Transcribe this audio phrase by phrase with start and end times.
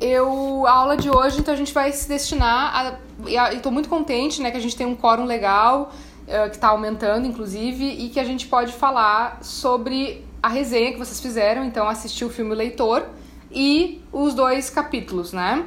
[0.00, 2.98] eu a aula de hoje, então a gente vai se destinar a,
[3.28, 6.68] e estou muito contente, né, que a gente tem um quórum legal uh, que está
[6.68, 11.88] aumentando, inclusive, e que a gente pode falar sobre a resenha que vocês fizeram, então
[11.88, 13.06] assistir o filme Leitor
[13.50, 15.64] e os dois capítulos, né,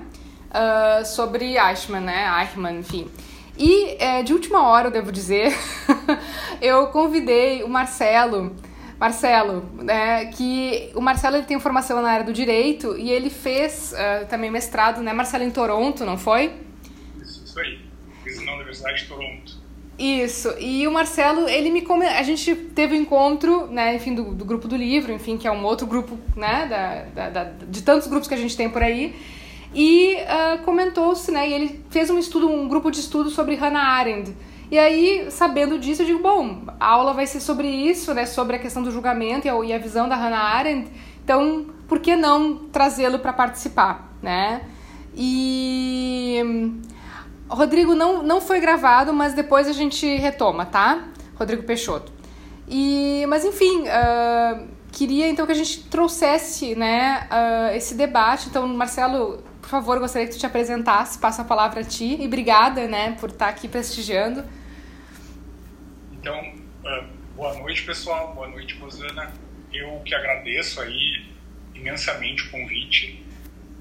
[0.52, 3.10] uh, sobre Eichmann, né, Eichmann, enfim.
[3.58, 5.58] E é, de última hora, eu devo dizer,
[6.62, 8.56] eu convidei o Marcelo
[9.00, 13.94] Marcelo, né, que o Marcelo ele tem formação na área do direito e ele fez
[13.94, 16.52] uh, também mestrado, né, Marcelo, em Toronto, não foi?
[17.22, 17.80] Isso, isso aí.
[18.24, 19.68] Fiz na Universidade de Toronto.
[20.00, 22.06] Isso, e o Marcelo, ele me come...
[22.06, 25.52] a gente teve um encontro, né, enfim, do, do grupo do livro, enfim, que é
[25.52, 28.84] um outro grupo, né, da, da, da de tantos grupos que a gente tem por
[28.84, 29.16] aí,
[29.74, 33.92] e uh, comentou-se, né, e ele fez um estudo, um grupo de estudo sobre Hannah
[33.92, 34.36] Arendt,
[34.70, 38.58] e aí, sabendo disso, eu digo, bom, a aula vai ser sobre isso, né, sobre
[38.58, 40.92] a questão do julgamento e a, visão da Hannah Arendt,
[41.24, 44.62] então, por que não trazê-lo para participar, né?
[45.16, 46.42] E...
[47.50, 51.08] Rodrigo, não, não foi gravado, mas depois a gente retoma, tá?
[51.36, 52.12] Rodrigo Peixoto.
[52.68, 58.50] E, mas, enfim, uh, queria então que a gente trouxesse né, uh, esse debate.
[58.50, 62.16] Então, Marcelo, por favor, gostaria que tu te apresentasse, passo a palavra a ti.
[62.22, 64.46] E obrigada né, por estar aqui prestigiando.
[66.14, 66.40] Então,
[66.86, 68.34] uh, boa noite, pessoal.
[68.34, 69.34] Boa noite, Rosana.
[69.74, 71.26] Eu que agradeço aí
[71.76, 73.22] imensamente o convite.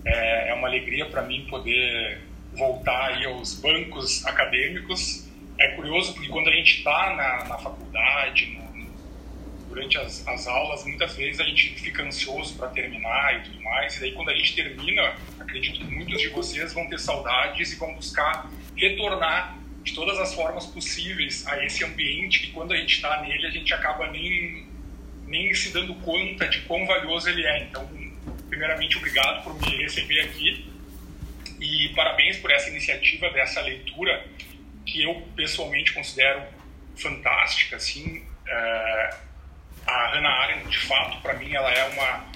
[0.04, 2.20] É, é uma alegria para mim poder
[2.56, 5.30] voltar aí aos bancos acadêmicos.
[5.56, 8.65] É curioso porque quando a gente está na, na, faculdade, no,
[9.76, 13.94] durante as, as, aulas, muitas vezes a gente fica ansioso para terminar e tudo mais.
[13.96, 17.76] E daí quando a gente termina, acredito que muitos de vocês vão ter saudades e
[17.76, 22.94] vão buscar retornar de todas as formas possíveis a esse ambiente que quando a gente
[22.96, 24.66] está nele a gente acaba nem
[25.26, 27.64] nem se dando conta de quão valioso ele é.
[27.64, 27.86] Então,
[28.48, 30.70] primeiramente, obrigado por me receber aqui
[31.60, 34.24] e parabéns por essa iniciativa dessa leitura
[34.86, 36.44] que eu pessoalmente considero
[36.96, 37.76] fantástica.
[37.76, 39.25] Assim, é,
[39.86, 42.26] a Hannah Arendt, de fato, para mim, ela é uma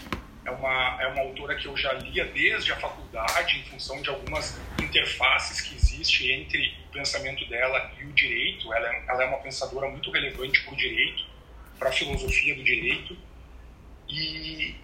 [0.44, 4.08] é uma, é uma autora que eu já lia desde a faculdade, em função de
[4.08, 8.72] algumas interfaces que existem entre o pensamento dela e o direito.
[8.72, 11.24] Ela é, ela é uma pensadora muito relevante para o direito,
[11.78, 13.16] para a filosofia do direito.
[14.08, 14.74] E,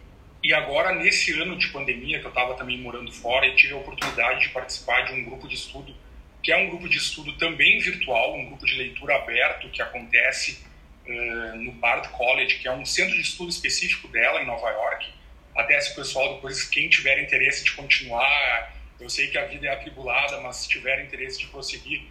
[0.43, 3.79] e agora, nesse ano de pandemia, que eu estava também morando fora, eu tive a
[3.79, 5.95] oportunidade de participar de um grupo de estudo,
[6.43, 10.66] que é um grupo de estudo também virtual, um grupo de leitura aberto que acontece
[11.09, 15.17] uh, no Bard College, que é um centro de estudo específico dela em Nova York
[15.57, 19.67] até se o pessoal depois, quem tiver interesse de continuar, eu sei que a vida
[19.67, 22.03] é atribulada, mas se tiver interesse de prosseguir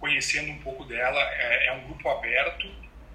[0.00, 2.68] conhecendo um pouco dela, é, é um grupo aberto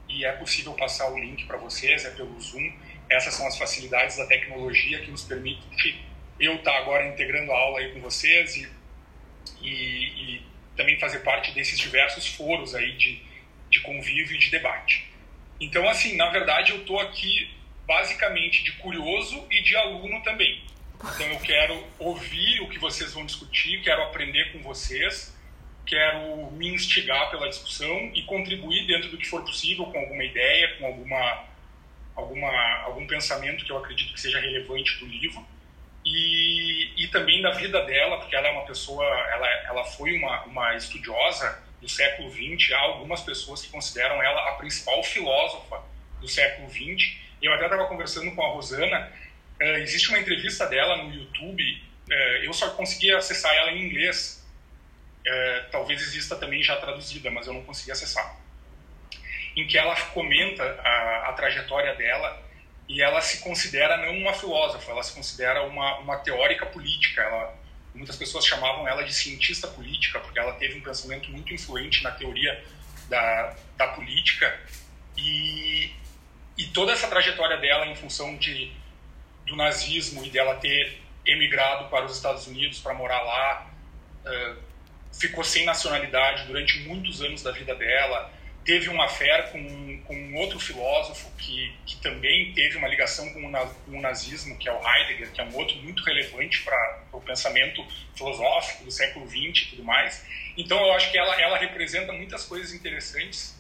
[0.08, 2.72] e é possível passar o link para vocês, é pelo Zoom.
[3.09, 6.03] Essas são as facilidades da tecnologia que nos permite
[6.40, 8.70] eu estar tá agora integrando a aula aí com vocês e,
[9.62, 10.46] e, e
[10.78, 13.22] também fazer parte desses diversos foros aí de,
[13.69, 15.07] de convívio e de debate.
[15.59, 17.50] Então, assim, na verdade, eu estou aqui
[17.85, 20.62] basicamente de curioso e de aluno também.
[21.02, 25.35] Então eu quero ouvir o que vocês vão discutir, quero aprender com vocês,
[25.85, 30.75] quero me instigar pela discussão e contribuir dentro do que for possível com alguma ideia,
[30.78, 31.46] com alguma,
[32.16, 35.47] alguma algum pensamento que eu acredito que seja relevante para o livro
[36.06, 40.44] e, e também da vida dela, porque ela é uma pessoa, ela, ela foi uma,
[40.44, 42.72] uma estudiosa do século XX.
[42.73, 45.84] Há algumas pessoas que consideram ela a principal filósofa
[46.19, 49.12] do século XX eu até estava conversando com a Rosana,
[49.62, 51.63] uh, existe uma entrevista dela no YouTube,
[52.09, 52.13] uh,
[52.44, 54.45] eu só consegui acessar ela em inglês,
[55.19, 58.38] uh, talvez exista também já traduzida, mas eu não consegui acessar,
[59.56, 62.46] em que ela comenta a, a trajetória dela
[62.90, 67.56] e ela se considera não uma filósofa, ela se considera uma, uma teórica política, ela,
[67.99, 72.11] muitas pessoas chamavam ela de cientista política, porque ela teve um pensamento muito influente na
[72.11, 72.63] teoria
[73.09, 74.57] da, da política,
[75.17, 75.91] e,
[76.57, 78.71] e toda essa trajetória dela em função de
[79.45, 83.72] do nazismo e dela ter emigrado para os Estados Unidos para morar lá,
[84.25, 84.57] uh,
[85.11, 88.31] ficou sem nacionalidade durante muitos anos da vida dela,
[88.69, 93.43] teve uma fé com, com um outro filósofo que, que também teve uma ligação com
[93.43, 97.01] o, com o nazismo, que é o Heidegger, que é um outro muito relevante para
[97.11, 97.83] o pensamento
[98.16, 100.23] filosófico do século XX e tudo mais.
[100.55, 103.59] Então eu acho que ela, ela representa muitas coisas interessantes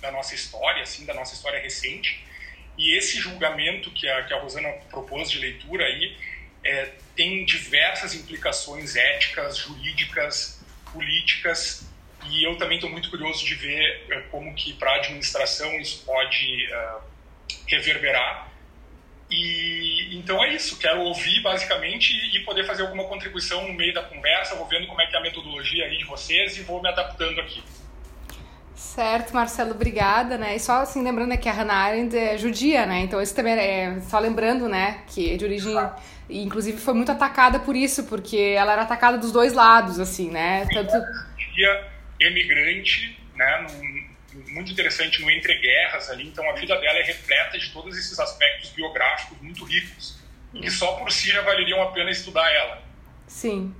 [0.00, 2.20] da nossa história, assim, da nossa história recente.
[2.76, 6.16] E esse julgamento que a, que a Rosana propôs de leitura aí
[6.64, 10.60] é, tem diversas implicações éticas, jurídicas,
[10.92, 11.93] políticas,
[12.30, 16.04] e eu também estou muito curioso de ver é, como que para a administração isso
[16.04, 17.00] pode uh,
[17.66, 18.52] reverberar.
[19.30, 24.02] E então é isso, quero ouvir basicamente e poder fazer alguma contribuição no meio da
[24.02, 26.88] conversa, vou vendo como é que é a metodologia aí de vocês e vou me
[26.88, 27.62] adaptando aqui.
[28.74, 30.56] Certo, Marcelo, obrigada, né?
[30.56, 33.00] E só assim, lembrando né, que a Hannah Arendt é judia, né?
[33.00, 35.74] Então isso também é, só lembrando, né, que é de origem,
[36.28, 40.30] e, inclusive foi muito atacada por isso, porque ela era atacada dos dois lados, assim,
[40.30, 40.66] né?
[40.72, 40.92] Tanto...
[41.38, 44.14] Judia, emigrante, né, num,
[44.52, 48.18] muito interessante no Entre Guerras ali, então a vida dela é repleta de todos esses
[48.18, 50.18] aspectos biográficos muito ricos,
[50.52, 52.82] que só por si já valeriam a pena estudar ela.
[53.26, 53.74] Sim.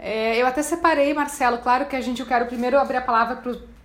[0.00, 3.36] É, eu até separei, Marcelo, claro que a gente, eu quero primeiro abrir a palavra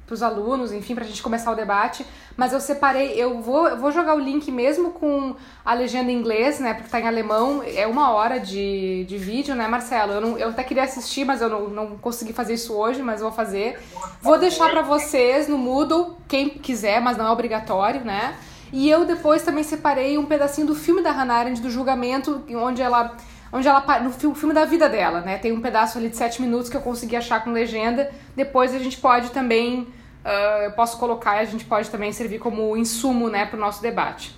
[0.08, 2.06] para os alunos, enfim, para a gente começar o debate.
[2.38, 6.16] Mas eu separei, eu vou, eu vou jogar o link mesmo com a legenda em
[6.16, 6.74] inglês, né?
[6.74, 10.14] Porque está em alemão, é uma hora de, de vídeo, né, Marcelo?
[10.14, 13.20] Eu, não, eu até queria assistir, mas eu não, não consegui fazer isso hoje, mas
[13.20, 13.78] vou fazer.
[14.22, 18.38] Vou deixar para vocês no Moodle, quem quiser, mas não é obrigatório, né?
[18.72, 22.82] E eu depois também separei um pedacinho do filme da Hannah Arendt, do julgamento, onde
[22.82, 23.16] ela
[23.52, 25.38] onde ela no filme da vida dela, né?
[25.38, 28.10] Tem um pedaço ali de sete minutos que eu consegui achar com legenda.
[28.36, 29.88] Depois a gente pode também
[30.28, 33.60] uh, eu posso colocar e a gente pode também servir como insumo né, para o
[33.60, 34.36] nosso debate.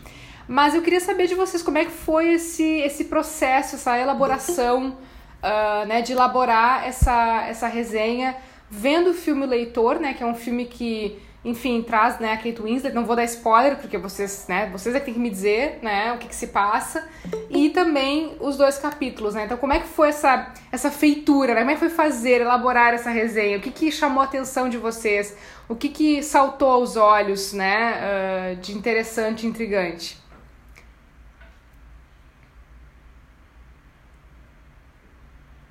[0.48, 4.98] Mas eu queria saber de vocês como é que foi esse, esse processo, essa elaboração,
[5.44, 8.38] uh, né, de elaborar essa, essa resenha,
[8.70, 12.62] vendo o filme Leitor, né, que é um filme que enfim, traz né, a Kate
[12.62, 15.80] Winslet, não vou dar spoiler, porque vocês, né, vocês é que tem que me dizer
[15.82, 17.08] né, o que, que se passa,
[17.50, 19.46] e também os dois capítulos, né?
[19.46, 21.62] Então, como é que foi essa, essa feitura, né?
[21.62, 23.58] como é que foi fazer, elaborar essa resenha?
[23.58, 25.36] O que, que chamou a atenção de vocês?
[25.70, 30.18] O que, que saltou aos olhos né, uh, de interessante intrigante?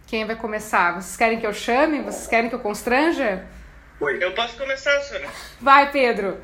[0.06, 0.92] Quem vai começar?
[0.92, 2.00] Vocês querem que eu chame?
[2.00, 3.46] Vocês querem que eu constranja?
[4.00, 4.22] Oi.
[4.22, 5.28] Eu posso começar, Sônia?
[5.60, 6.40] Vai, Pedro.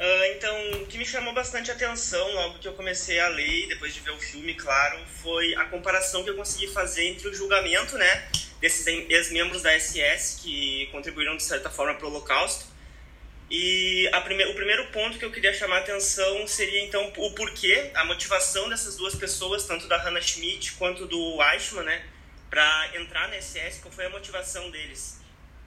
[0.00, 3.92] Uh, então, o que me chamou bastante atenção logo que eu comecei a ler, depois
[3.92, 7.98] de ver o filme, claro, foi a comparação que eu consegui fazer entre o julgamento,
[7.98, 8.28] né,
[8.62, 12.64] desses ex-membros da SS que contribuíram de certa forma para o Holocausto.
[13.50, 17.90] E prime o primeiro ponto que eu queria chamar a atenção seria então o porquê,
[17.94, 22.02] a motivação dessas duas pessoas, tanto da Hannah Schmidt quanto do Eichmann, né,
[22.48, 25.17] para entrar na SS, qual foi a motivação deles.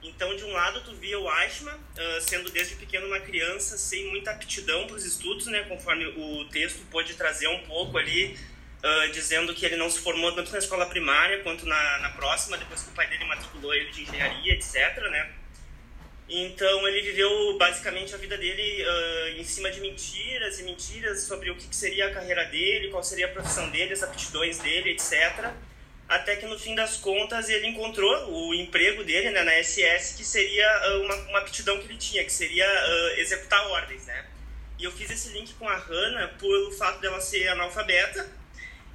[0.02, 4.10] Então, de um lado, tu via o Eichmann, uh, sendo desde pequeno uma criança sem
[4.10, 8.36] muita aptidão para os estudos, né, conforme o texto pôde trazer um pouco ali,
[8.82, 12.58] uh, dizendo que ele não se formou tanto na escola primária quanto na, na próxima,
[12.58, 14.74] depois que o pai dele matriculou ele de engenharia, etc.,
[15.08, 15.32] né.
[16.28, 21.50] Então, ele viveu basicamente a vida dele uh, em cima de mentiras e mentiras sobre
[21.50, 24.90] o que, que seria a carreira dele, qual seria a profissão dele, as aptidões dele,
[24.90, 25.52] etc.,
[26.12, 30.24] até que no fim das contas ele encontrou o emprego dele né, na SS, que
[30.24, 34.26] seria uh, uma, uma aptidão que ele tinha, que seria uh, executar ordens, né?
[34.78, 38.28] E eu fiz esse link com a Hannah pelo fato dela ser analfabeta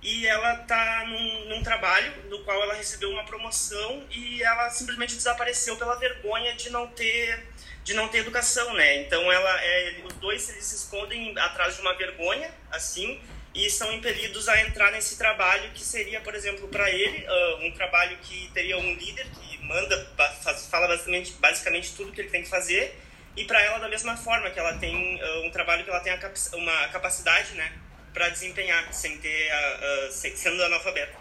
[0.01, 5.15] e ela tá num, num, trabalho no qual ela recebeu uma promoção e ela simplesmente
[5.15, 7.47] desapareceu pela vergonha de não ter
[7.83, 9.01] de não ter educação, né?
[9.01, 13.19] Então ela é, os dois eles se escondem atrás de uma vergonha, assim,
[13.57, 17.71] e são impelidos a entrar nesse trabalho que seria, por exemplo, para ele, uh, um
[17.71, 20.07] trabalho que teria um líder que manda,
[20.43, 22.95] faz, fala basicamente, basicamente tudo que ele tem que fazer,
[23.35, 26.15] e para ela da mesma forma, que ela tem uh, um trabalho que ela tem
[26.19, 27.73] cap uma capacidade, né,
[28.13, 31.17] para desempenhar, sem ter, uh, sendo analfabeta.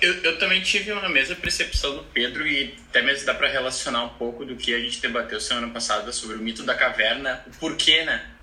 [0.00, 4.04] Eu, eu também tive uma mesma percepção do Pedro e até mesmo dá para relacionar
[4.04, 7.50] um pouco do que a gente debateu semana passada sobre o mito da caverna, o
[7.58, 8.33] porquê, né?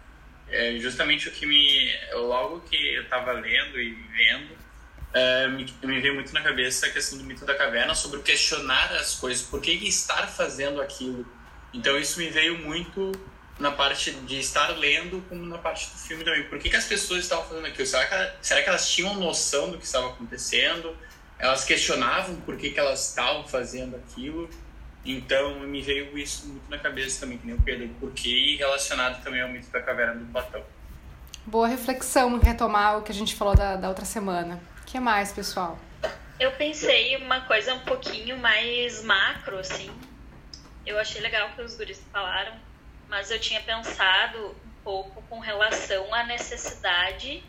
[0.52, 1.92] É justamente o que me.
[2.14, 4.58] Logo que eu estava lendo e vendo,
[5.14, 8.92] é, me, me veio muito na cabeça a questão do mito da caverna sobre questionar
[8.94, 11.26] as coisas, por que estar fazendo aquilo.
[11.74, 13.12] Então isso me veio muito
[13.60, 16.44] na parte de estar lendo, como na parte do filme também.
[16.44, 17.86] Por que, que as pessoas estavam fazendo aquilo?
[17.86, 20.98] Será que, será que elas tinham noção do que estava acontecendo?
[21.38, 24.50] Elas questionavam por que, que elas estavam fazendo aquilo?
[25.04, 29.42] Então me veio isso muito na cabeça também, que nem o Pedro, porque relacionado também
[29.42, 30.64] ao mito da caverna do Platão.
[31.46, 34.62] Boa reflexão retomar o que a gente falou da, da outra semana.
[34.82, 35.80] O que mais, pessoal?
[36.40, 39.92] Eu pensei uma coisa um pouquinho mais macro, assim.
[40.86, 42.54] Eu achei legal que os guris falaram,
[43.10, 47.44] mas eu tinha pensado um pouco com relação à necessidade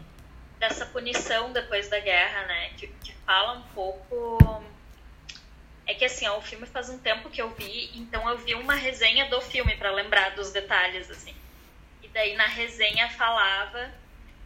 [0.58, 2.70] dessa punição depois da guerra, né?
[2.76, 4.62] Que, que fala um pouco
[5.86, 8.54] é que assim, ó, o filme faz um tempo que eu vi, então eu vi
[8.54, 11.34] uma resenha do filme para lembrar dos detalhes, assim.
[12.02, 13.92] E daí na resenha falava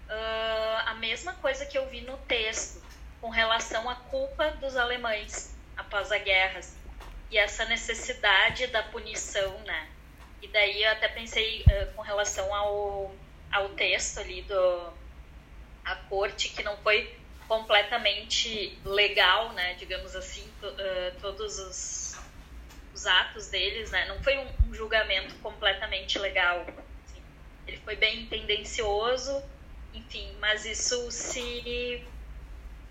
[0.08, 2.82] uh, a mesma coisa que eu vi no texto,
[3.20, 6.60] com relação à culpa dos alemães após a guerra.
[6.60, 6.78] Assim.
[7.30, 9.88] E essa necessidade da punição, né?
[10.40, 13.14] E daí eu até pensei uh, com relação ao,
[13.52, 14.92] ao texto ali do,
[15.84, 17.14] a corte, que não foi
[17.48, 22.20] completamente legal, né, digamos assim, to, uh, todos os,
[22.94, 26.60] os, atos deles, né, não foi um, um julgamento completamente legal.
[26.60, 27.22] Assim.
[27.66, 29.42] Ele foi bem tendencioso,
[29.94, 32.04] enfim, mas isso se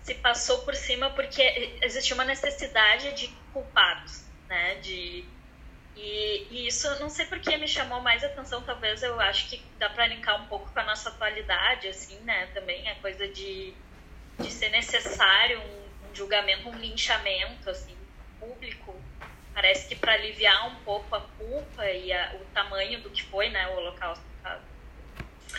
[0.02, 1.42] se passou por cima porque
[1.82, 5.24] existia uma necessidade de culpados, né, de
[5.96, 9.62] e, e, isso, não sei por que me chamou mais atenção, talvez eu acho que
[9.78, 12.46] dá para linkar um pouco com a nossa atualidade, assim, né?
[12.52, 13.72] Também a coisa de,
[14.38, 17.96] de ser necessário um, um julgamento, um linchamento, assim,
[18.38, 18.94] público.
[19.54, 23.48] Parece que para aliviar um pouco a culpa e a, o tamanho do que foi,
[23.48, 24.24] né, o holocausto.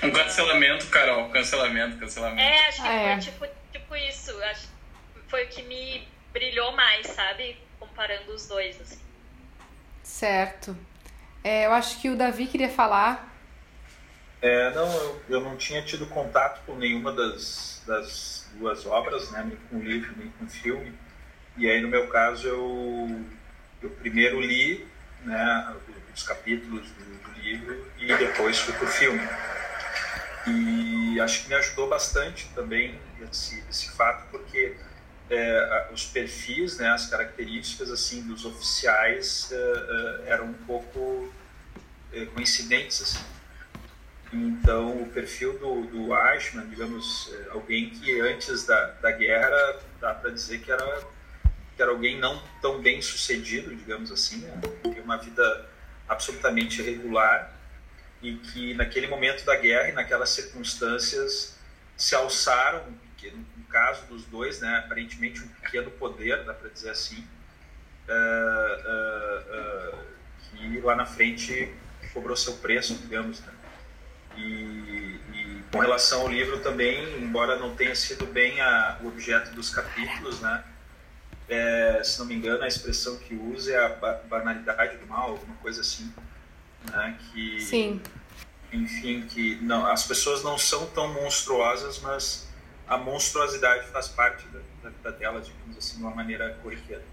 [0.03, 2.41] Um cancelamento, Carol, cancelamento, cancelamento.
[2.41, 4.43] É, acho que ah, foi tipo, tipo isso.
[4.43, 4.67] Acho,
[5.27, 7.57] foi o que me brilhou mais, sabe?
[7.79, 9.01] Comparando os dois, assim.
[10.03, 10.77] Certo.
[11.43, 13.33] É, eu acho que o Davi queria falar.
[14.41, 19.43] É, não, eu, eu não tinha tido contato com nenhuma das, das duas obras, né,
[19.47, 20.93] nem com o livro, nem com o filme.
[21.57, 23.25] E aí, no meu caso, eu,
[23.81, 24.85] eu primeiro li
[25.23, 25.75] né,
[26.13, 29.21] os capítulos do, do livro e depois fui para o filme.
[30.47, 32.99] E acho que me ajudou bastante também
[33.29, 34.75] esse, esse fato, porque
[35.29, 41.33] é, os perfis, né, as características assim dos oficiais é, é, eram um pouco
[42.13, 43.01] é, coincidentes.
[43.01, 43.36] Assim.
[44.33, 50.13] Então, o perfil do, do Eichmann, digamos, é, alguém que antes da, da guerra dá
[50.13, 51.01] para dizer que era,
[51.75, 54.53] que era alguém não tão bem sucedido, digamos assim, né?
[55.03, 55.69] Uma vida
[56.09, 57.53] absolutamente irregular
[58.21, 61.57] e que naquele momento da guerra e naquelas circunstâncias
[61.95, 62.83] se alçaram
[63.17, 67.25] que no caso dos dois, né, aparentemente um pequeno poder, dá para dizer assim,
[68.07, 70.05] uh, uh, uh,
[70.51, 71.73] que lá na frente
[72.13, 73.41] cobrou seu preço, digamos.
[73.41, 73.53] Né?
[74.37, 79.53] E, e, com relação ao livro também, embora não tenha sido bem a, o objeto
[79.55, 80.63] dos capítulos, né,
[81.49, 83.89] é, se não me engano, a expressão que usa é a
[84.29, 86.13] banalidade do mal, alguma coisa assim,
[86.91, 88.01] né, que, Sim.
[88.71, 92.47] enfim, que não, as pessoas não são tão monstruosas, mas
[92.87, 97.03] a monstruosidade faz parte da, da vida dela, digamos assim, de uma maneira corriqueira.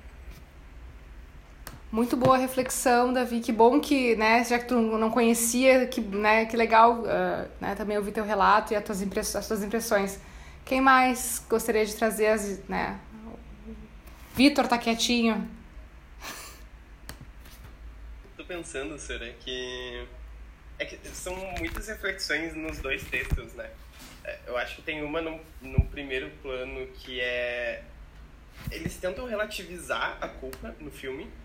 [1.94, 3.38] Muito boa reflexão, Davi.
[3.38, 7.76] Que bom que, né, já que tu não conhecia, que, né, que legal uh, né,
[7.76, 10.18] também ouvir teu relato e as tuas, impress as tuas impressões.
[10.64, 12.98] Quem mais gostaria de trazer as, né?
[14.34, 15.48] Vitor tá quietinho.
[18.36, 20.04] Tô pensando, será que
[20.80, 23.70] é que são muitas reflexões nos dois textos, né?
[24.24, 27.84] É, eu acho que tem uma no, no primeiro plano que é.
[28.72, 31.43] Eles tentam relativizar a culpa no filme, é,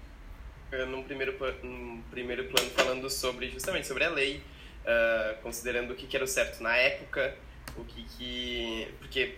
[0.88, 4.44] num primeiro, num primeiro plano falando sobre justamente sobre a lei,
[4.84, 7.36] uh, considerando o que, que era o certo na época,
[7.76, 8.88] o que que...
[9.00, 9.36] Porque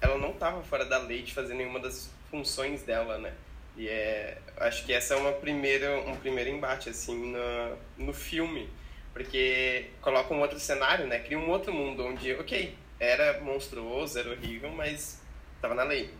[0.00, 3.32] ela não estava fora da lei de fazer nenhuma das funções dela, né?
[3.76, 8.68] E é, acho que essa é uma primeira, um primeiro embate, assim, no, no filme
[9.12, 11.18] porque coloca um outro cenário, né?
[11.18, 15.20] Cria um outro mundo onde, ok, era monstruoso, era horrível, mas
[15.56, 16.10] estava na lei.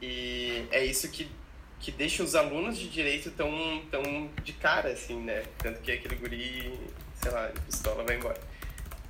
[0.00, 1.30] E é isso que,
[1.80, 5.44] que deixa os alunos de direito tão, tão de cara, assim, né?
[5.58, 6.78] Tanto que aquele guri,
[7.20, 8.40] sei lá, de pistola vai embora.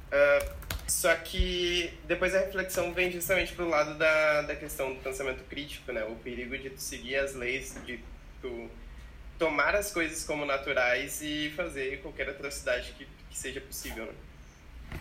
[0.08, 5.44] Uh, só que depois a reflexão vem justamente pro lado da, da questão do pensamento
[5.44, 6.04] crítico, né?
[6.04, 8.00] O perigo de tu seguir as leis, de
[8.40, 8.70] tu
[9.38, 13.06] tomar as coisas como naturais e fazer qualquer atrocidade que
[13.36, 14.12] que seja possível, né?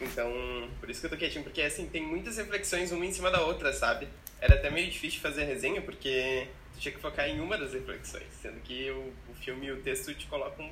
[0.02, 3.32] Então, por isso que eu tô quietinho, porque assim, tem muitas reflexões uma em cima
[3.32, 4.08] da outra, sabe?
[4.42, 8.28] Era até meio difícil fazer resenha, porque tu tinha que focar em uma das reflexões,
[8.42, 10.70] sendo que o, o filme e o texto te colocam,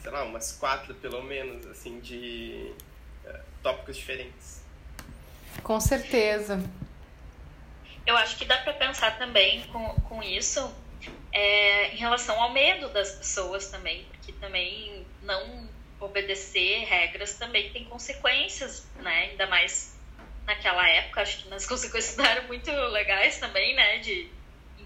[0.00, 2.72] sei lá, umas quatro pelo menos, assim, de
[3.24, 4.62] uh, tópicos diferentes.
[5.62, 6.62] Com certeza.
[8.06, 10.74] Eu acho que dá para pensar também com, com isso
[11.32, 15.68] é, em relação ao medo das pessoas também, porque também não
[16.00, 19.28] obedecer regras também tem consequências, né?
[19.30, 19.94] Ainda mais
[20.46, 23.98] naquela época, acho que as consequências eram muito legais também, né?
[23.98, 24.28] De,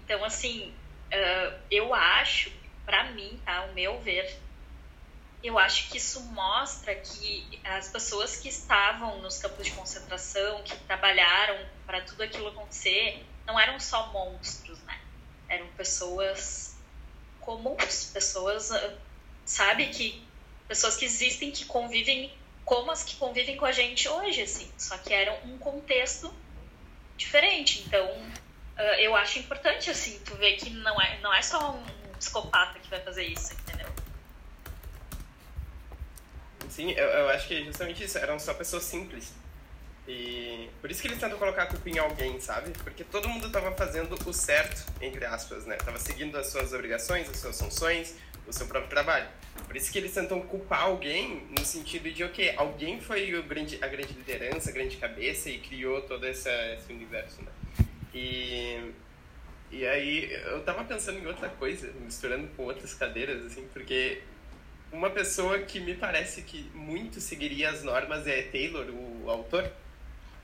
[0.05, 0.71] então, assim,
[1.11, 2.51] uh, eu acho,
[2.85, 3.65] para mim, tá?
[3.65, 4.39] O meu ver,
[5.43, 10.75] eu acho que isso mostra que as pessoas que estavam nos campos de concentração, que
[10.85, 11.57] trabalharam
[11.87, 14.99] para tudo aquilo acontecer, não eram só monstros, né?
[15.49, 16.77] Eram pessoas
[17.41, 18.69] comuns, pessoas,
[19.43, 20.23] sabe, que
[20.67, 22.31] pessoas que existem, que convivem
[22.63, 26.33] como as que convivem com a gente hoje, assim, só que eram um contexto
[27.15, 27.83] diferente.
[27.85, 28.07] Então,
[28.77, 31.83] uh, eu acho importante, assim, tu ver que não é, não é só um
[32.17, 33.87] psicopata que vai fazer isso, entendeu?
[36.69, 39.33] Sim, eu, eu acho que justamente isso, eram só pessoas simples.
[40.07, 42.71] E por isso que eles tentam colocar a culpa em alguém, sabe?
[42.83, 45.77] Porque todo mundo tava fazendo o certo, entre aspas, né?
[45.77, 48.15] Tava seguindo as suas obrigações, as suas funções,
[48.45, 49.27] o seu próprio trabalho.
[49.65, 53.87] Por isso que eles tentam culpar alguém no sentido de, ok, alguém foi grande, a
[53.87, 57.51] grande liderança, a grande cabeça e criou todo essa, esse universo, né?
[58.15, 58.93] E,
[59.69, 64.21] e aí eu tava pensando em outra coisa, misturando com outras cadeiras, assim, porque
[64.89, 69.69] uma pessoa que me parece que muito seguiria as normas é Taylor, o autor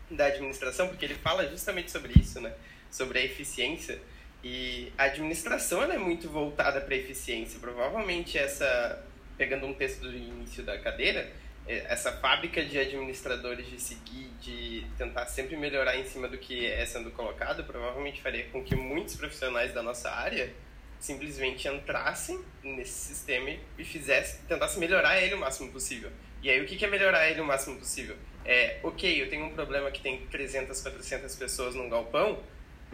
[0.09, 2.53] da administração, porque ele fala justamente sobre isso, né?
[2.91, 4.01] Sobre a eficiência.
[4.43, 7.57] E a administração é muito voltada para eficiência.
[7.57, 9.01] Provavelmente essa,
[9.37, 11.31] pegando um texto do início da cadeira,
[11.67, 16.85] essa fábrica de administradores de seguir, de tentar sempre melhorar em cima do que é
[16.85, 20.51] sendo colocado, provavelmente faria com que muitos profissionais da nossa área
[20.99, 26.11] simplesmente entrassem nesse sistema e fizessem, tentassem melhorar ele o máximo possível.
[26.43, 28.17] E aí o que é melhorar ele o máximo possível?
[28.45, 32.39] é, ok, eu tenho um problema que tem 300, 400 pessoas num galpão,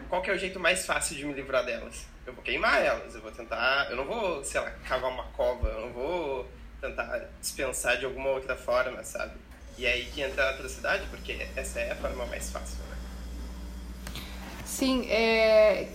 [0.08, 2.06] qual é o jeito mais fácil de me livrar delas?
[2.26, 5.68] Eu vou queimar elas, eu vou tentar, eu não vou, sei lá, cavar uma cova,
[5.68, 6.48] eu não vou
[6.80, 9.32] tentar dispensar de alguma outra forma, sabe?
[9.76, 12.96] E é aí que entra a atrocidade, porque essa é a forma mais fácil, né?
[14.64, 15.88] Sim, é...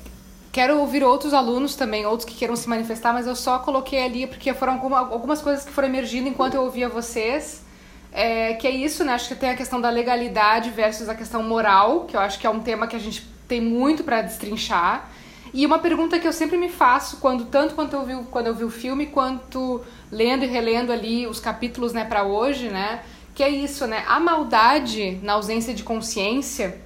[0.51, 4.25] quero ouvir outros alunos também, outros que queiram se manifestar, mas eu só coloquei ali
[4.27, 7.63] porque foram algumas coisas que foram emergindo enquanto eu ouvia vocês
[8.13, 9.13] é, que é isso, né?
[9.13, 12.45] Acho que tem a questão da legalidade versus a questão moral, que eu acho que
[12.45, 15.09] é um tema que a gente tem muito para destrinchar.
[15.53, 18.55] E uma pergunta que eu sempre me faço, quando tanto quanto eu vi, quando eu
[18.55, 19.81] vi o filme, quanto
[20.11, 23.03] lendo e relendo ali os capítulos, né, para hoje, né?
[23.35, 24.03] Que é isso, né?
[24.07, 26.81] A maldade na ausência de consciência,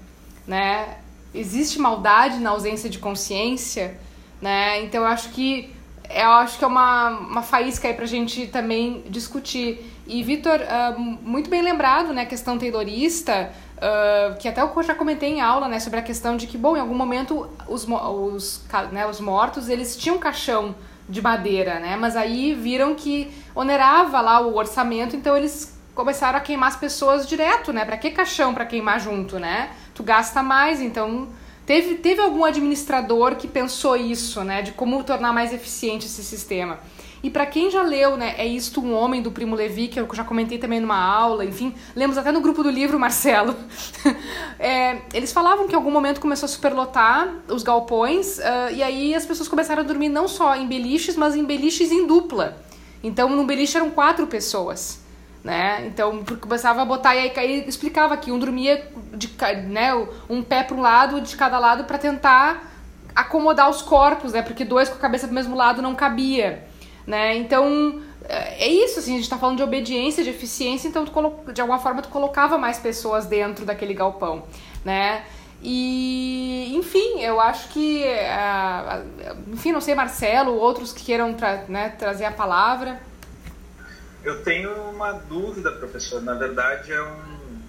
[0.46, 0.98] né?
[1.34, 3.98] Existe maldade na ausência de consciência,
[4.42, 4.82] né?
[4.84, 5.74] Então eu acho que
[6.10, 9.94] eu acho que é uma, uma faísca aí pra gente também discutir.
[10.08, 14.96] E, Vitor, uh, muito bem lembrado, né, a questão taylorista, uh, que até eu já
[14.96, 18.66] comentei em aula, né, sobre a questão de que, bom, em algum momento os, os,
[18.92, 20.76] né, os mortos, eles tinham caixão
[21.10, 26.42] de madeira, né, mas aí viram que onerava lá o orçamento, então eles começaram a
[26.42, 30.80] queimar as pessoas direto, né, pra que caixão para queimar junto, né, tu gasta mais,
[30.80, 31.28] então...
[31.68, 36.80] Teve, teve algum administrador que pensou isso, né, de como tornar mais eficiente esse sistema.
[37.22, 40.08] E para quem já leu, né, É Isto um Homem, do Primo Levi, que eu
[40.14, 43.54] já comentei também numa aula, enfim, lemos até no grupo do livro, Marcelo.
[44.58, 49.14] é, eles falavam que em algum momento começou a superlotar os galpões, uh, e aí
[49.14, 52.58] as pessoas começaram a dormir não só em beliches, mas em beliches em dupla.
[53.04, 55.06] Então, no beliche eram quatro pessoas.
[55.48, 55.86] Né?
[55.88, 59.30] Então, começava a botar e aí, aí explicava que um dormia de,
[59.68, 59.94] né,
[60.30, 62.70] um pé para um lado de cada lado para tentar
[63.16, 64.42] acomodar os corpos, né?
[64.42, 66.68] Porque dois com a cabeça pro mesmo lado não cabia
[67.08, 67.38] né?
[67.38, 71.54] Então, é, é isso, assim, a gente tá falando de obediência, de eficiência, então tu,
[71.54, 74.44] de alguma forma tu colocava mais pessoas dentro daquele galpão,
[74.84, 75.24] né?
[75.64, 81.90] E, enfim, eu acho que, uh, enfim, não sei, Marcelo, outros que queiram tra né,
[81.98, 83.02] trazer a palavra.
[84.28, 86.22] Eu tenho uma dúvida, professor.
[86.22, 87.62] Na verdade, é um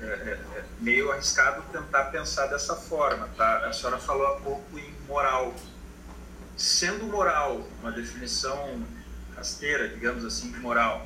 [0.00, 3.66] é, é, é meio arriscado tentar pensar dessa forma, tá?
[3.66, 5.52] A senhora falou há pouco em moral
[6.56, 8.86] sendo moral uma definição
[9.34, 11.04] rasteira, digamos assim, de moral,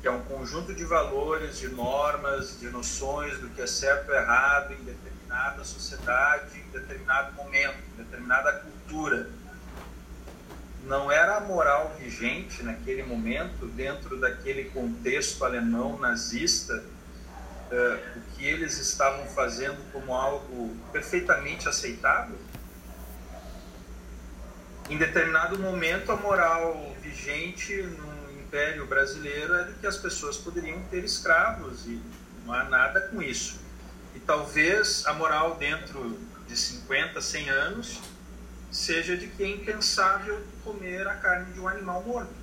[0.00, 4.14] que é um conjunto de valores, de normas, de noções do que é certo ou
[4.14, 9.28] errado em determinada sociedade, em determinado momento, em determinada cultura.
[10.86, 16.82] Não era a moral vigente naquele momento, dentro daquele contexto alemão nazista,
[17.70, 22.38] uh, o que eles estavam fazendo como algo perfeitamente aceitável?
[24.88, 31.04] em determinado momento a moral vigente no Império Brasileiro de que as pessoas poderiam ter
[31.04, 32.00] escravos e
[32.44, 33.58] não há nada com isso.
[34.14, 38.00] E talvez a moral dentro de 50, 100 anos
[38.70, 42.34] seja de que é impensável comer a carne de um animal morto.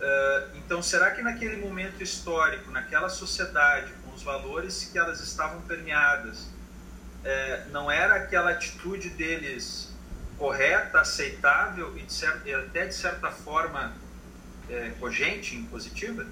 [0.00, 5.60] Uh, então, será que naquele momento histórico, naquela sociedade, com os valores que elas estavam
[5.62, 9.90] permeadas, uh, não era aquela atitude deles
[10.38, 13.92] correta, aceitável e, até de certa forma
[14.70, 16.26] é, cogente, positiva?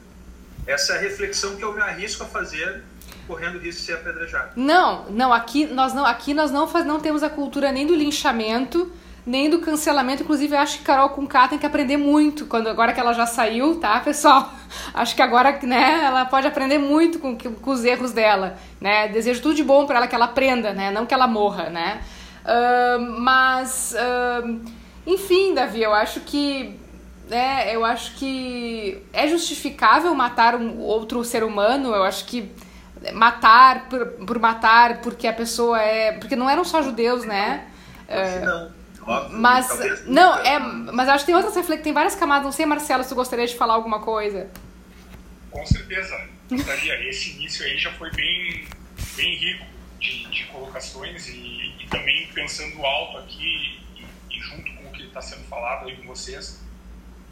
[0.66, 2.82] Essa é a reflexão que eu me arrisco a fazer
[3.28, 4.52] correndo risco de ser apedrejado.
[4.56, 7.94] Não, não, aqui nós não, aqui nós não, faz, não temos a cultura nem do
[7.94, 8.90] linchamento,
[9.26, 10.22] nem do cancelamento.
[10.22, 13.26] Inclusive, acho que Carol com K tem que aprender muito quando agora que ela já
[13.26, 14.50] saiu, tá, pessoal?
[14.94, 19.08] Acho que agora, né, ela pode aprender muito com, com os erros dela, né?
[19.08, 20.90] Desejo tudo de bom para ela que ela aprenda, né?
[20.90, 22.00] Não que ela morra, né?
[23.18, 24.60] mas, uh,
[25.06, 26.78] enfim, Davi, eu acho que
[27.30, 31.94] é, eu acho que é justificável matar um outro ser humano.
[31.94, 32.50] Eu acho que
[33.12, 36.12] matar por, por matar porque a pessoa é.
[36.12, 37.66] Porque não eram só judeus, né?
[38.44, 38.78] não.
[39.08, 42.44] Óbvio, mas não, é, mas acho que tem outras reflexões, tem várias camadas.
[42.44, 44.50] Não sei, Marcelo, se tu gostaria de falar alguma coisa.
[45.50, 47.08] Com certeza, gostaria.
[47.08, 48.66] Esse início aí já foi bem,
[49.16, 49.64] bem rico
[49.98, 54.04] de, de colocações e, e, também pensando alto aqui e,
[54.36, 56.60] e junto com o que está sendo falado aí com vocês,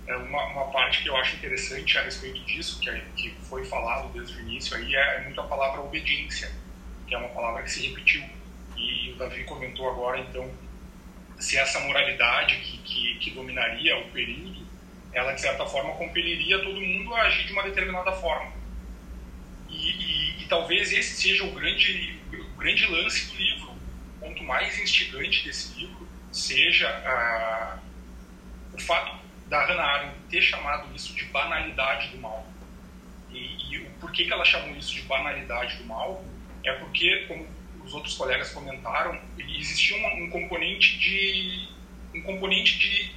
[0.06, 4.12] é uma, uma parte que eu acho interessante a respeito disso, que, que foi falado
[4.12, 6.50] desde o início aí, é, é muito a palavra obediência,
[7.06, 8.24] que é uma palavra que se repetiu.
[8.76, 10.48] E o Davi comentou agora, então,
[11.38, 14.64] se essa moralidade que, que, que dominaria o período,
[15.12, 18.52] ela de certa forma compeliria todo mundo a agir de uma determinada forma.
[19.68, 24.44] E, e, e talvez esse seja o grande, o grande lance do livro, o ponto
[24.44, 27.78] mais instigante desse livro seja ah,
[28.72, 32.46] o fato da Hannah Arendt ter chamado isso de banalidade do mal.
[33.30, 36.24] E, e o porquê que ela chamou isso de banalidade do mal
[36.64, 37.46] é porque, como
[37.85, 41.68] os outros colegas comentaram, existia um, um componente de
[42.14, 43.14] um componente de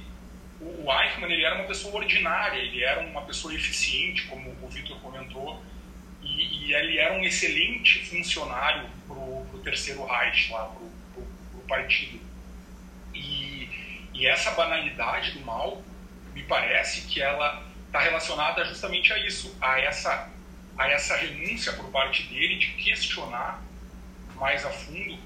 [0.60, 4.98] o Eichmann ele era uma pessoa ordinária, ele era uma pessoa eficiente, como o Vitor
[5.00, 5.62] comentou,
[6.22, 12.20] e, e, ele era um excelente funcionário para o terceiro Reich, lá, para o partido.
[13.14, 13.68] E,
[14.12, 15.82] e, essa banalidade do mal,
[16.40, 20.30] me parece que ela está relacionada justamente a isso, a essa,
[20.76, 23.62] a essa renúncia por parte dele de questionar
[24.36, 25.18] mais a fundo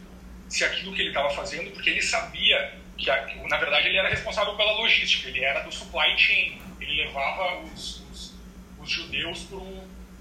[0.49, 3.09] se aquilo que ele estava fazendo, porque ele sabia que,
[3.49, 8.03] na verdade, ele era responsável pela logística, ele era do supply chain, ele levava os,
[8.11, 8.35] os,
[8.79, 9.49] os judeus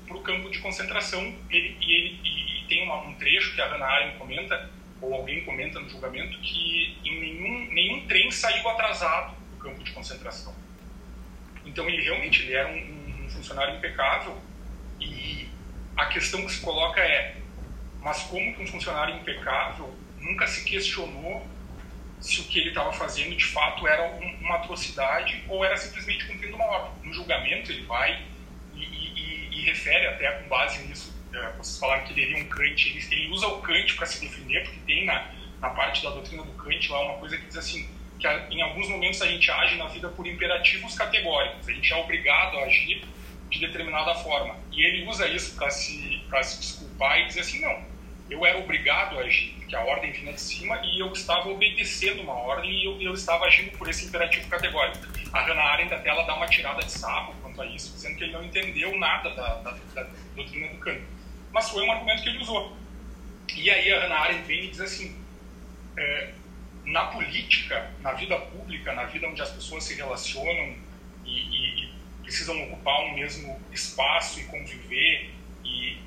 [0.08, 1.22] para o campo de concentração.
[1.50, 5.44] Ele, e, ele, e tem uma, um trecho que a Hannah Arendt comenta, ou alguém
[5.44, 10.63] comenta no julgamento, que em nenhum, nenhum trem saiu atrasado do campo de concentração.
[11.66, 14.42] Então, ele realmente ele era um, um funcionário impecável
[15.00, 15.48] e
[15.96, 17.38] a questão que se coloca é
[18.04, 21.48] mas como que um funcionário impecável nunca se questionou
[22.20, 26.26] se o que ele estava fazendo de fato era um, uma atrocidade ou era simplesmente
[26.26, 26.92] cumprindo uma ordem.
[27.04, 28.22] No julgamento ele vai
[28.74, 32.90] e, e, e refere até com base nisso, é, vocês falaram que ele um Kant,
[32.90, 36.44] ele, ele usa o Kant para se defender, porque tem na, na parte da doutrina
[36.44, 37.90] do Kant lá uma coisa que diz assim,
[38.24, 41.96] que em alguns momentos a gente age na vida por imperativos categóricos, a gente é
[41.98, 43.04] obrigado a agir
[43.50, 44.56] de determinada forma.
[44.72, 47.84] E ele usa isso para se, se desculpar e dizer assim, não,
[48.30, 52.22] eu era obrigado a agir, porque a ordem vinha de cima e eu estava obedecendo
[52.22, 55.06] uma ordem e eu, eu estava agindo por esse imperativo categórico.
[55.34, 58.24] A Hannah Arendt até ela dá uma tirada de sarro quanto a isso, dizendo que
[58.24, 61.02] ele não entendeu nada da, da, da doutrina do Kant.
[61.52, 62.76] Mas foi um argumento que ele usou.
[63.54, 65.22] E aí a Hannah Arendt vem e diz assim,
[65.98, 66.34] é,
[66.86, 70.76] na política, na vida pública, na vida onde as pessoas se relacionam
[71.26, 71.94] e, e, e
[72.24, 75.32] precisam ocupar um mesmo espaço e conviver
[75.64, 75.98] e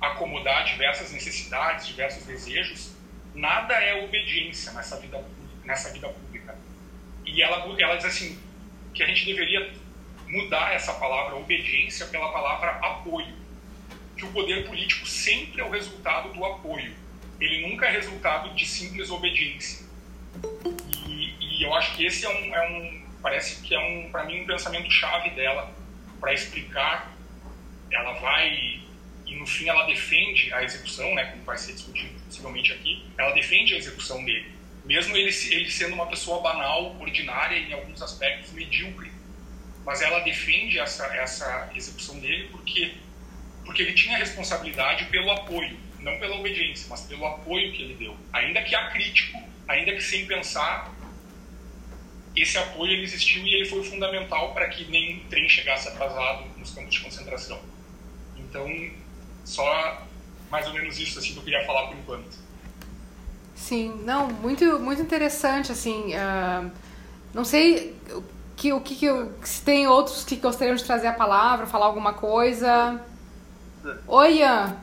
[0.00, 2.92] acomodar diversas necessidades, diversos desejos,
[3.34, 5.24] nada é obediência nessa vida,
[5.64, 6.56] nessa vida pública.
[7.24, 8.38] E ela, ela diz assim,
[8.94, 9.72] que a gente deveria
[10.26, 13.34] mudar essa palavra obediência pela palavra apoio.
[14.16, 16.92] Que o poder político sempre é o resultado do apoio.
[17.40, 19.87] Ele nunca é resultado de simples obediência.
[21.06, 24.24] E, e eu acho que esse é um, é um parece que é um, para
[24.24, 25.72] mim, um pensamento chave dela.
[26.20, 27.16] Para explicar.
[27.90, 28.80] Ela vai
[29.28, 33.32] e no fim ela defende a execução, né, como vai ser discutido possivelmente aqui, ela
[33.32, 34.50] defende a execução dele,
[34.84, 39.12] mesmo ele, ele sendo uma pessoa banal, ordinária e em alguns aspectos medíocre,
[39.84, 42.94] mas ela defende essa, essa execução dele porque
[43.64, 48.16] porque ele tinha responsabilidade pelo apoio, não pela obediência, mas pelo apoio que ele deu,
[48.32, 50.92] ainda que acrítico, ainda que sem pensar
[52.34, 56.72] esse apoio ele existiu e ele foi fundamental para que nenhum trem chegasse atrasado nos
[56.72, 57.60] campos de concentração.
[58.36, 58.66] Então,
[59.44, 60.06] só
[60.50, 62.38] mais ou menos isso assim que eu queria falar por enquanto.
[63.54, 66.70] Sim, não, muito, muito interessante, assim, uh,
[67.34, 67.96] não sei
[68.56, 71.86] que, o que, que eu, se tem outros que gostariam de trazer a palavra, falar
[71.86, 73.00] alguma coisa.
[74.06, 74.76] Oi, Ian.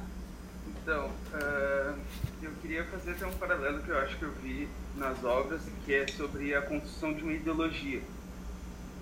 [0.82, 1.98] Então, uh,
[2.42, 5.94] eu queria fazer até um paralelo que eu acho que eu vi nas obras, que
[5.94, 8.02] é sobre a construção de uma ideologia.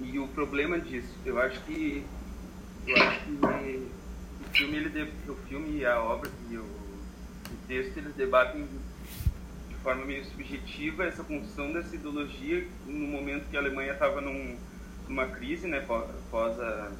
[0.02, 2.04] E o problema disso, eu acho que
[2.86, 3.40] eu acho que
[4.54, 8.68] filme, ele o filme e a obra e o, o texto eles debatem
[9.70, 14.58] de forma meio subjetiva essa construção dessa ideologia no momento que a Alemanha estava num,
[15.08, 16.92] numa crise, né, após a,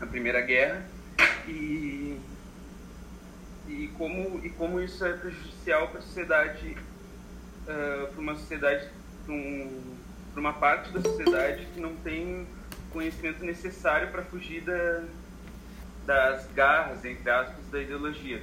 [0.00, 0.86] a Primeira Guerra
[1.46, 2.18] e
[3.68, 6.76] e como e como isso é prejudicial para a sociedade
[7.68, 8.88] uh, para uma sociedade
[9.24, 9.96] para um,
[10.36, 12.46] uma parte da sociedade que não tem
[12.90, 15.04] conhecimento necessário para fugir da
[16.06, 18.42] das garras, entre aspas, da ideologia.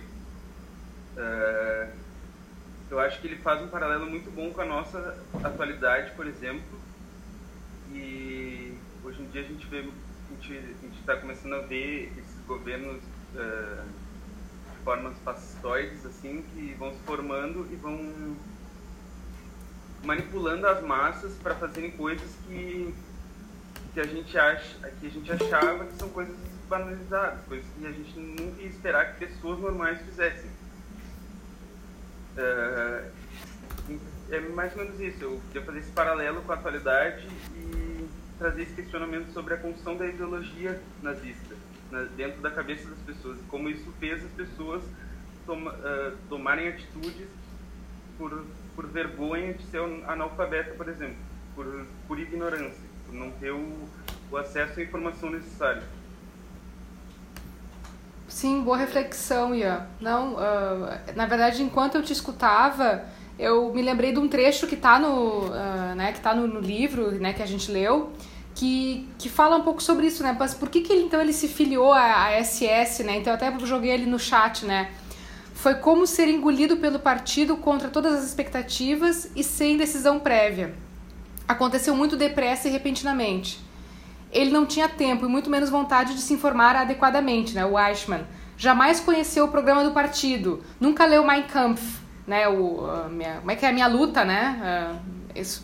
[1.17, 1.91] Uh,
[2.91, 6.79] eu acho que ele faz um paralelo muito bom com a nossa atualidade, por exemplo.
[7.91, 13.01] E hoje em dia a gente vê, a gente está começando a ver esses governos
[13.33, 13.83] uh,
[14.71, 18.35] de formas fascistoides, assim, que vão se formando e vão
[20.05, 22.93] manipulando as massas para fazerem coisas que
[23.93, 26.35] que a gente acha, que a gente achava que são coisas
[26.67, 30.49] banalizadas, coisas que a gente nunca ia esperar que pessoas normais fizessem.
[32.37, 33.09] Uh,
[34.31, 35.23] é mais ou menos isso.
[35.23, 39.95] Eu queria fazer esse paralelo com a atualidade e trazer esse questionamento sobre a construção
[39.95, 41.55] da ideologia nazista
[41.89, 44.83] na, dentro da cabeça das pessoas e como isso fez as pessoas
[45.45, 47.27] toma, uh, tomarem atitudes
[48.17, 48.43] por,
[48.75, 51.15] por vergonha de ser analfabeta, por exemplo,
[51.55, 53.87] por, por ignorância, por não ter o,
[54.31, 55.83] o acesso à informação necessária.
[58.27, 59.87] Sim, boa reflexão, Ian.
[60.01, 63.05] Não, uh, na verdade, enquanto eu te escutava,
[63.39, 66.59] eu me lembrei de um trecho que está no, uh, né, que tá no, no,
[66.59, 68.11] livro, né, que a gente leu,
[68.53, 70.35] que, que fala um pouco sobre isso, né?
[70.37, 73.17] Mas por que, que ele, então ele se filiou à, à SS, né?
[73.17, 74.91] Então eu até joguei ele no chat, né?
[75.55, 80.75] Foi como ser engolido pelo partido contra todas as expectativas e sem decisão prévia.
[81.47, 83.65] Aconteceu muito depressa e repentinamente
[84.35, 88.25] ele não tinha tempo e muito menos vontade de se informar adequadamente, né, o Eichmann.
[88.57, 91.81] Jamais conheceu o programa do partido, nunca leu Mein Kampf,
[92.27, 94.99] né, o, minha, como é que é a minha luta, né,
[95.33, 95.63] uh, isso.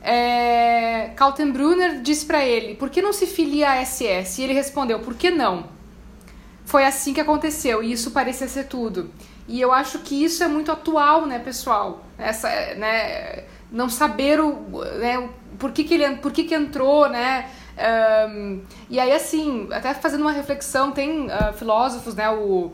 [0.00, 4.40] É, Kaltenbrunner disse para ele, por que não se filia à SS?
[4.40, 5.66] E ele respondeu, por que não?
[6.64, 9.10] Foi assim que aconteceu e isso parecia ser tudo.
[9.52, 12.02] E eu acho que isso é muito atual, né, pessoal?
[12.16, 17.50] Essa, né, não saber o, né, por que, que ele, por que, que entrou, né?
[18.30, 22.30] Um, e aí, assim, até fazendo uma reflexão, tem uh, filósofos, né?
[22.30, 22.72] O,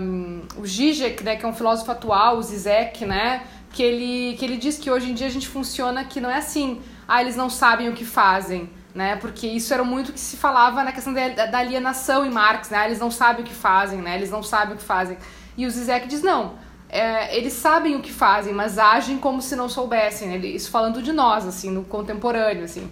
[0.00, 3.42] um, o Zizek, né, que é um filósofo atual, o Zizek, né?
[3.72, 6.36] Que ele, que ele diz que hoje em dia a gente funciona que não é
[6.36, 9.16] assim, ah, eles não sabem o que fazem, né?
[9.16, 12.78] Porque isso era muito que se falava na questão da, alienação em Marx, né?
[12.78, 14.14] Ah, eles não sabem o que fazem, né?
[14.14, 15.18] Eles não sabem o que fazem.
[15.56, 16.54] E o Zizek diz, não,
[16.88, 20.28] é, eles sabem o que fazem, mas agem como se não soubessem.
[20.28, 20.36] Né?
[20.46, 22.90] Isso falando de nós, assim, no contemporâneo, assim.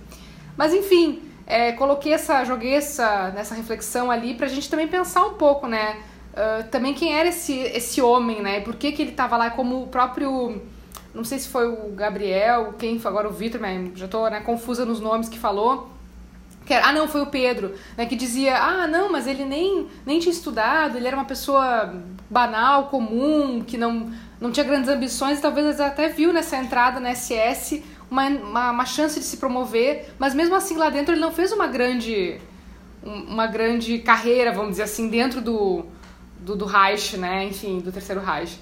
[0.56, 5.34] Mas enfim, é, coloquei essa, joguei essa, nessa reflexão ali pra gente também pensar um
[5.34, 5.98] pouco, né?
[6.32, 8.60] Uh, também quem era esse, esse homem, né?
[8.60, 10.62] Por que, que ele tava lá como o próprio.
[11.14, 14.40] Não sei se foi o Gabriel, quem foi agora o Vitor, mas já tô né,
[14.40, 15.90] confusa nos nomes que falou.
[16.68, 20.18] Era, ah, não, foi o Pedro, né, que dizia: ah, não, mas ele nem, nem
[20.18, 21.94] tinha estudado, ele era uma pessoa
[22.30, 27.82] banal, comum, que não, não tinha grandes ambições, talvez até viu nessa entrada na SS
[28.10, 31.52] uma, uma, uma, chance de se promover, mas mesmo assim lá dentro ele não fez
[31.52, 32.40] uma grande
[33.02, 35.84] uma grande carreira, vamos dizer assim, dentro do,
[36.38, 37.44] do, do Reich, né?
[37.44, 38.60] Enfim, do terceiro Reich.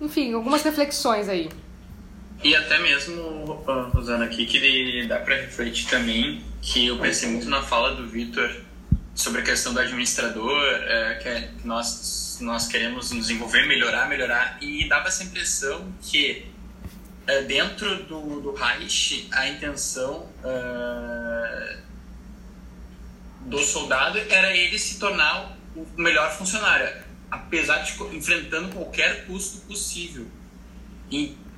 [0.00, 1.48] Enfim, algumas reflexões aí.
[2.42, 3.44] E até mesmo,
[3.92, 8.50] Rosana, aqui que dá para refletir também que eu pensei muito na fala do Vitor
[9.14, 14.58] sobre a questão do administrador, é, que é, nós, nós queremos nos envolver, melhorar, melhorar,
[14.62, 16.46] e dava essa impressão que
[17.26, 21.78] é, dentro do, do Reich, a intenção uh,
[23.46, 30.26] do soldado era ele se tornar o melhor funcionário, apesar de enfrentando qualquer custo possível.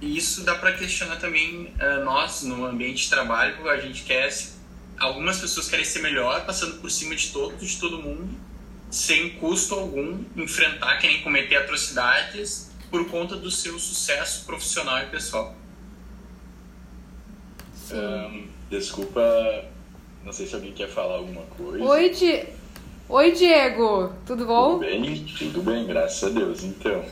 [0.01, 4.33] E isso dá para questionar também uh, nós, no ambiente de trabalho, a gente quer.
[4.99, 8.29] Algumas pessoas querem ser melhor, passando por cima de todo, de todo mundo,
[8.91, 15.55] sem custo algum, enfrentar, querem cometer atrocidades por conta do seu sucesso profissional e pessoal.
[17.93, 19.65] Um, desculpa,
[20.25, 21.85] não sei se alguém quer falar alguma coisa.
[21.85, 22.45] Oi, Di...
[23.09, 24.79] Oi Diego, tudo bom?
[24.79, 26.63] Tudo bem, tudo bem, graças a Deus.
[26.63, 27.05] Então,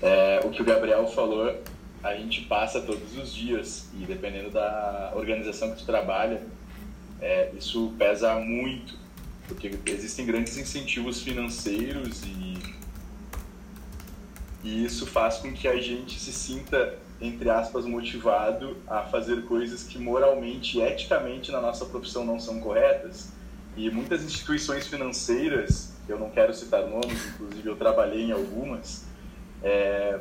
[0.00, 1.54] é, o que o Gabriel falou,
[2.02, 6.42] a gente passa todos os dias e dependendo da organização que tu trabalha,
[7.20, 8.94] é, isso pesa muito,
[9.48, 12.58] porque existem grandes incentivos financeiros e,
[14.62, 19.84] e isso faz com que a gente se sinta entre aspas, motivado a fazer coisas
[19.84, 23.32] que moralmente e eticamente na nossa profissão não são corretas.
[23.76, 29.04] E muitas instituições financeiras, eu não quero citar nomes, inclusive eu trabalhei em algumas,
[29.62, 30.20] é,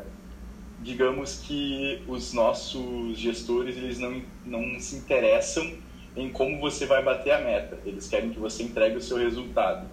[0.85, 5.73] digamos que os nossos gestores eles não, não se interessam
[6.15, 9.87] em como você vai bater a meta, eles querem que você entregue o seu resultado.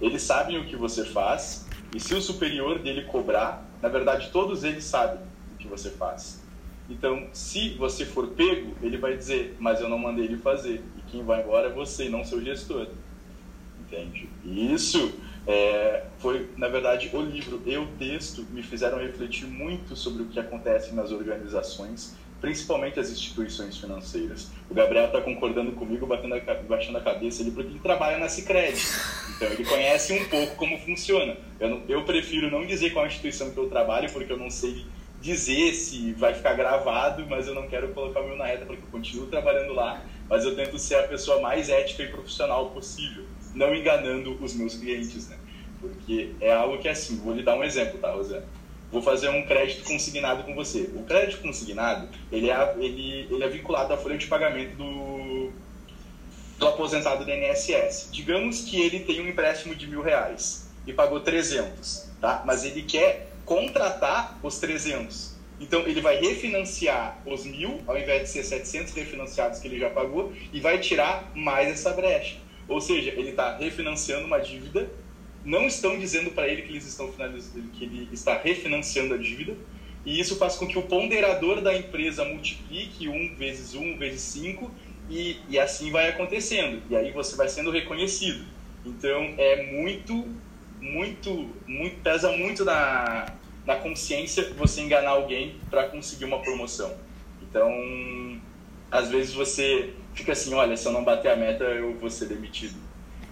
[0.00, 4.62] Eles sabem o que você faz e se o superior dele cobrar, na verdade todos
[4.62, 5.18] eles sabem
[5.52, 6.40] o que você faz.
[6.88, 10.80] Então, se você for pego, ele vai dizer, mas eu não mandei ele fazer.
[10.96, 12.86] E quem vai embora é você, não seu gestor.
[13.80, 14.28] Entende?
[14.44, 15.12] Isso
[15.46, 20.26] É, foi, na verdade, o livro e o texto me fizeram refletir muito sobre o
[20.26, 24.50] que acontece nas organizações, principalmente as instituições financeiras.
[24.68, 28.28] O Gabriel está concordando comigo, batendo a, baixando a cabeça ali, porque ele trabalha na
[28.28, 28.76] Cicred.
[29.36, 31.36] Então, ele conhece um pouco como funciona.
[31.60, 34.84] Eu, não, eu prefiro não dizer qual instituição que eu trabalho, porque eu não sei
[35.20, 38.82] dizer se vai ficar gravado, mas eu não quero colocar o meu na reta, porque
[38.82, 43.24] eu continuo trabalhando lá, mas eu tento ser a pessoa mais ética e profissional possível
[43.56, 45.36] não enganando os meus clientes, né?
[45.80, 48.44] Porque é algo que é assim, vou lhe dar um exemplo, tá, Rosana?
[48.92, 50.90] Vou fazer um crédito consignado com você.
[50.94, 55.50] O crédito consignado, ele é, ele, ele é vinculado à folha de pagamento do,
[56.58, 58.10] do aposentado do INSS.
[58.12, 62.42] Digamos que ele tem um empréstimo de mil reais e pagou 300, tá?
[62.46, 65.34] Mas ele quer contratar os 300.
[65.58, 69.88] Então, ele vai refinanciar os mil, ao invés de ser 700 refinanciados que ele já
[69.88, 72.36] pagou, e vai tirar mais essa brecha.
[72.68, 74.90] Ou seja, ele está refinanciando uma dívida,
[75.44, 79.56] não estão dizendo para ele que, eles estão que ele está refinanciando a dívida,
[80.04, 84.70] e isso faz com que o ponderador da empresa multiplique 1 vezes 1 vezes 5,
[85.08, 86.82] e, e assim vai acontecendo.
[86.90, 88.44] E aí você vai sendo reconhecido.
[88.84, 90.26] Então é muito,
[90.80, 93.32] muito, muito pesa muito na,
[93.64, 96.92] na consciência você enganar alguém para conseguir uma promoção.
[97.42, 98.40] Então,
[98.90, 102.26] às vezes você fica assim, olha, se eu não bater a meta, eu vou ser
[102.26, 102.74] demitido.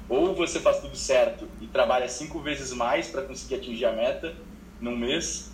[0.08, 4.34] Ou você faz tudo certo e trabalha cinco vezes mais para conseguir atingir a meta
[4.80, 5.50] num mês,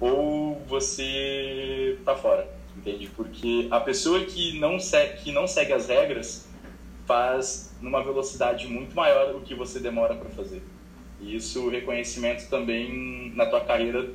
[0.00, 3.08] ou você tá fora, entende?
[3.14, 6.48] Porque a pessoa que não segue, que não segue as regras
[7.06, 10.62] faz numa velocidade muito maior do que você demora para fazer.
[11.20, 14.08] E isso, o reconhecimento também na tua carreira,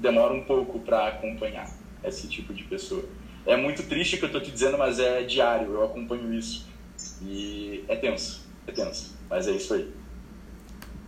[0.00, 1.70] demora um pouco para acompanhar
[2.02, 3.04] esse tipo de pessoa.
[3.48, 6.66] É muito triste o que eu estou te dizendo, mas é diário, eu acompanho isso.
[7.22, 9.16] E é tenso, é tenso.
[9.30, 9.90] Mas é isso aí.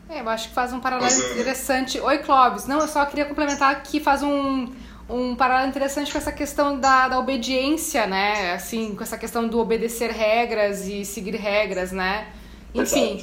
[0.08, 2.00] É, eu acho que faz um paralelo interessante.
[2.00, 2.66] Oi, Clóvis.
[2.66, 4.72] Não, eu só queria complementar que faz um,
[5.06, 8.54] um paralelo interessante com essa questão da, da obediência, né?
[8.54, 12.32] Assim, com essa questão do obedecer regras e seguir regras, né?
[12.74, 13.22] Enfim.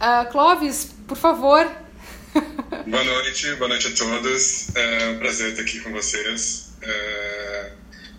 [0.00, 1.68] Uh, Clóvis, por favor.
[2.86, 4.74] Boa noite, boa noite a todos.
[4.76, 6.72] É um prazer estar aqui com vocês.
[6.80, 7.51] É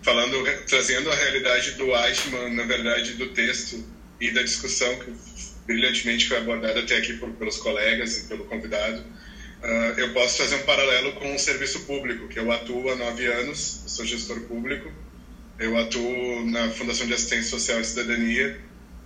[0.03, 3.83] falando, trazendo a realidade do Eichmann, na verdade, do texto
[4.19, 5.13] e da discussão que
[5.65, 10.55] brilhantemente foi abordada até aqui por, pelos colegas e pelo convidado, uh, eu posso fazer
[10.55, 14.91] um paralelo com o serviço público, que eu atuo há nove anos, sou gestor público,
[15.57, 18.59] eu atuo na Fundação de Assistência Social e Cidadania,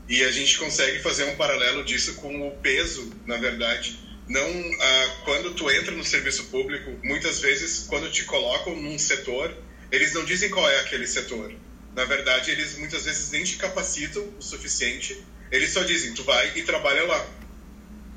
[0.10, 5.24] e a gente consegue fazer um paralelo disso com o peso, na verdade, não uh,
[5.26, 9.56] quando tu entra no serviço público, muitas vezes quando te colocam num setor
[9.92, 11.54] eles não dizem qual é aquele setor.
[11.96, 15.24] Na verdade, eles muitas vezes nem te capacitam o suficiente.
[15.52, 17.28] Eles só dizem, tu vai e trabalha lá.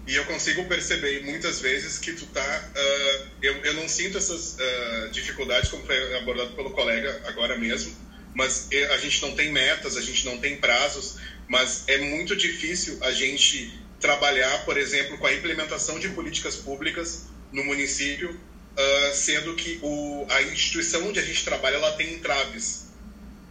[0.06, 2.70] E eu consigo perceber muitas vezes que tu tá.
[2.74, 7.96] Uh, eu, eu não sinto essas uh, dificuldades, como foi abordado pelo colega agora mesmo,
[8.34, 11.16] mas a gente não tem metas, a gente não tem prazos,
[11.48, 17.26] mas é muito difícil a gente trabalhar, por exemplo, com a implementação de políticas públicas
[17.52, 18.38] no município
[18.76, 22.86] uh, sendo que o, a instituição onde a gente trabalha ela tem entraves.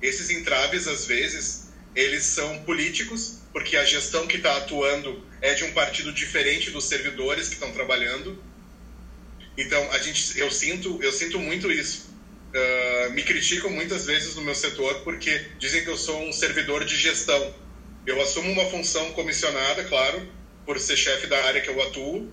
[0.02, 5.64] Esses entraves, às vezes, eles são políticos, porque a gestão que está atuando é de
[5.64, 8.42] um partido diferente dos servidores que estão trabalhando.
[9.58, 12.10] Então, a gente, eu sinto, eu sinto muito isso.
[12.50, 16.86] Uh, me criticam muitas vezes no meu setor porque dizem que eu sou um servidor
[16.86, 17.54] de gestão.
[18.08, 20.28] Eu assumo uma função comissionada, claro,
[20.66, 22.32] por ser chefe da área que eu atuo,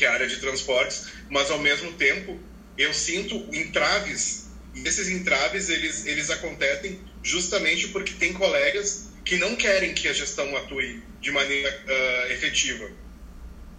[0.00, 2.40] que é a área de transportes, mas ao mesmo tempo
[2.78, 9.54] eu sinto entraves e esses entraves eles eles acontecem justamente porque tem colegas que não
[9.56, 12.90] querem que a gestão atue de maneira uh, efetiva.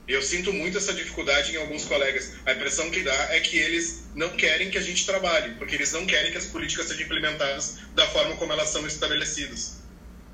[0.07, 2.34] Eu sinto muito essa dificuldade em alguns colegas.
[2.45, 5.91] A impressão que dá é que eles não querem que a gente trabalhe, porque eles
[5.91, 9.77] não querem que as políticas sejam implementadas da forma como elas são estabelecidas.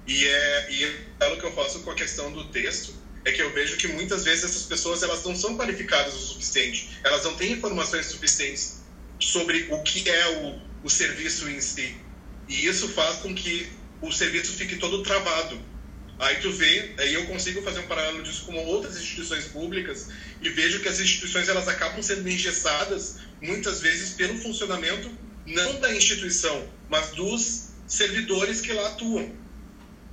[0.06, 0.84] E é, e
[1.22, 2.94] é o que eu faço com a questão do texto,
[3.28, 6.98] é que eu vejo que muitas vezes essas pessoas elas não são qualificadas o suficiente,
[7.04, 8.78] elas não têm informações suficientes
[9.20, 11.98] sobre o que é o, o serviço em si.
[12.48, 13.68] E isso faz com que
[14.02, 15.60] o serviço fique todo travado.
[16.20, 20.08] Aí tu vê, aí eu consigo fazer um paralelo disso com outras instituições públicas
[20.42, 25.12] e vejo que as instituições elas acabam sendo engessadas muitas vezes pelo funcionamento
[25.46, 29.36] não da instituição, mas dos servidores que lá atuam.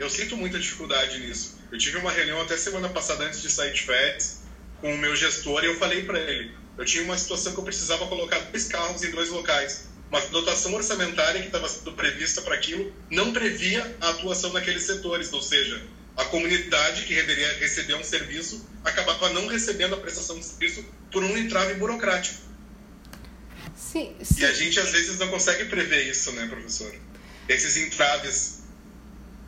[0.01, 1.59] Eu sinto muita dificuldade nisso.
[1.75, 4.43] Eu tive uma reunião até semana passada antes de sair de férias
[4.81, 7.65] com o meu gestor e eu falei para ele, eu tinha uma situação que eu
[7.65, 9.89] precisava colocar dois carros em dois locais.
[10.09, 14.85] Mas a dotação orçamentária que estava sendo prevista para aquilo não previa a atuação naqueles
[14.85, 15.83] setores, ou seja,
[16.17, 21.25] a comunidade que deveria receber um serviço acabava não recebendo a prestação de serviço por
[21.25, 22.41] um entrave burocrático.
[23.75, 24.43] Sim, sim.
[24.43, 26.95] E a gente às vezes não consegue prever isso, né, professor?
[27.49, 28.63] Esses entraves.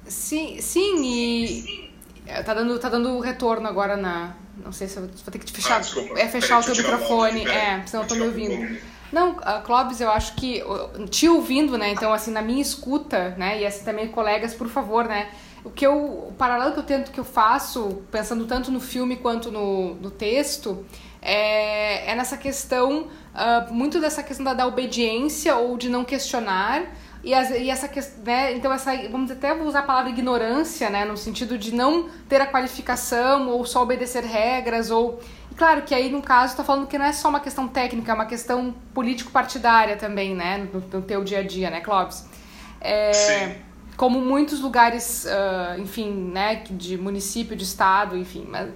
[0.09, 1.86] Sim, sim, e
[2.27, 4.35] é, tá dando, tá dando retorno agora na.
[4.64, 5.81] Não sei se eu vou ter que te fechar.
[5.81, 7.47] Ah, é fechar o teu microfone.
[7.47, 8.79] É, senão eu tô me ouvindo.
[9.12, 10.62] Não, uh, Clóvis, eu acho que
[11.11, 11.91] te ouvindo, né?
[11.91, 13.61] Então, assim, na minha escuta, né?
[13.61, 15.29] E assim também, colegas, por favor, né?
[15.64, 19.16] O que eu, o paralelo que eu tento, que eu faço, pensando tanto no filme
[19.16, 20.85] quanto no, no texto,
[21.20, 26.85] é, é nessa questão, uh, muito dessa questão da, da obediência ou de não questionar,
[27.27, 31.05] e, as, e essa questão, né, então essa, vamos até usar a palavra ignorância, né,
[31.05, 35.20] no sentido de não ter a qualificação ou só obedecer regras ou
[35.51, 38.12] e claro que aí no caso está falando que não é só uma questão técnica,
[38.12, 42.24] é uma questão político-partidária também, né, no, no teu dia a dia, né, Clóvis?
[42.81, 43.55] É, Sim.
[43.97, 48.70] Como muitos lugares, uh, enfim, né, de município, de estado, enfim, mas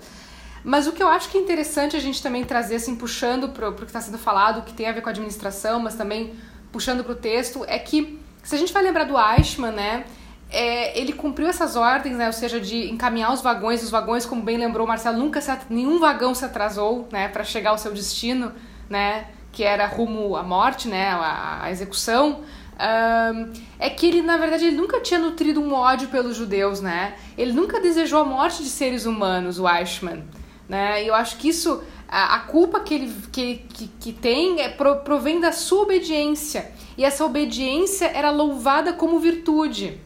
[0.62, 3.70] mas o que eu acho que é interessante a gente também trazer, assim, puxando para
[3.70, 6.34] o que está sendo falado, que tem a ver com a administração, mas também
[6.70, 10.04] puxando para o texto, é que se a gente vai lembrar do Eichmann, né?
[10.52, 12.26] É, ele cumpriu essas ordens, né?
[12.26, 13.82] Ou seja, de encaminhar os vagões.
[13.82, 17.28] Os vagões, como bem lembrou Marcelo, nunca se, nenhum vagão se atrasou, né?
[17.28, 18.52] Para chegar ao seu destino,
[18.88, 19.28] né?
[19.52, 21.10] Que era rumo à morte, né?
[21.12, 22.40] A execução.
[22.80, 27.14] Um, é que ele, na verdade, ele nunca tinha nutrido um ódio pelos judeus, né?
[27.36, 30.24] Ele nunca desejou a morte de seres humanos, o Eichmann.
[30.66, 31.04] Né?
[31.04, 34.68] E eu acho que isso, a, a culpa que ele que, que, que tem é,
[34.68, 36.72] pro, provém da sua obediência.
[37.00, 39.98] E essa obediência era louvada como virtude.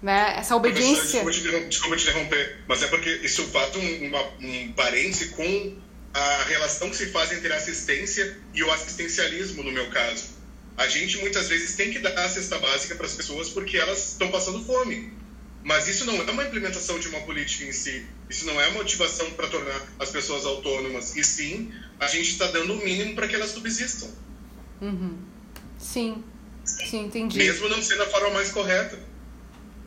[0.00, 0.36] Né?
[0.38, 1.22] Essa obediência.
[1.22, 5.76] Desculpa te, desculpa te interromper, mas é porque isso faz um, uma, um parêntese com
[6.14, 10.28] a relação que se faz entre a assistência e o assistencialismo, no meu caso.
[10.78, 14.12] A gente muitas vezes tem que dar a cesta básica para as pessoas porque elas
[14.12, 15.12] estão passando fome.
[15.62, 18.06] Mas isso não é uma implementação de uma política em si.
[18.30, 21.14] Isso não é motivação para tornar as pessoas autônomas.
[21.16, 21.70] E sim,
[22.00, 24.08] a gente está dando o mínimo para que elas subsistam.
[24.80, 25.33] Uhum.
[25.84, 26.24] Sim.
[26.64, 27.36] Sim, entendi.
[27.36, 28.98] Mesmo não sendo a forma mais correta.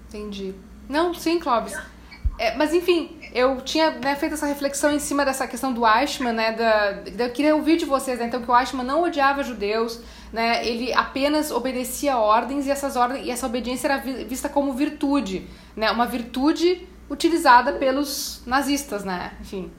[0.07, 0.53] Entendi.
[0.87, 1.75] Não, sim, Clóvis.
[2.37, 6.33] É, mas enfim, eu tinha né, feito essa reflexão em cima dessa questão do Eichmann,
[6.33, 6.51] né?
[6.51, 9.99] Da, eu queria ouvir de vocês, né, então, que o Eichmann não odiava judeus,
[10.31, 10.65] né?
[10.65, 15.89] Ele apenas obedecia ordens e, essas ordens, e essa obediência era vista como virtude, né?
[15.89, 19.35] Uma virtude utilizada pelos nazistas, né?
[19.41, 19.71] Enfim.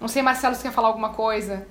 [0.00, 1.66] Não sei, Marcelo, se quer falar alguma coisa?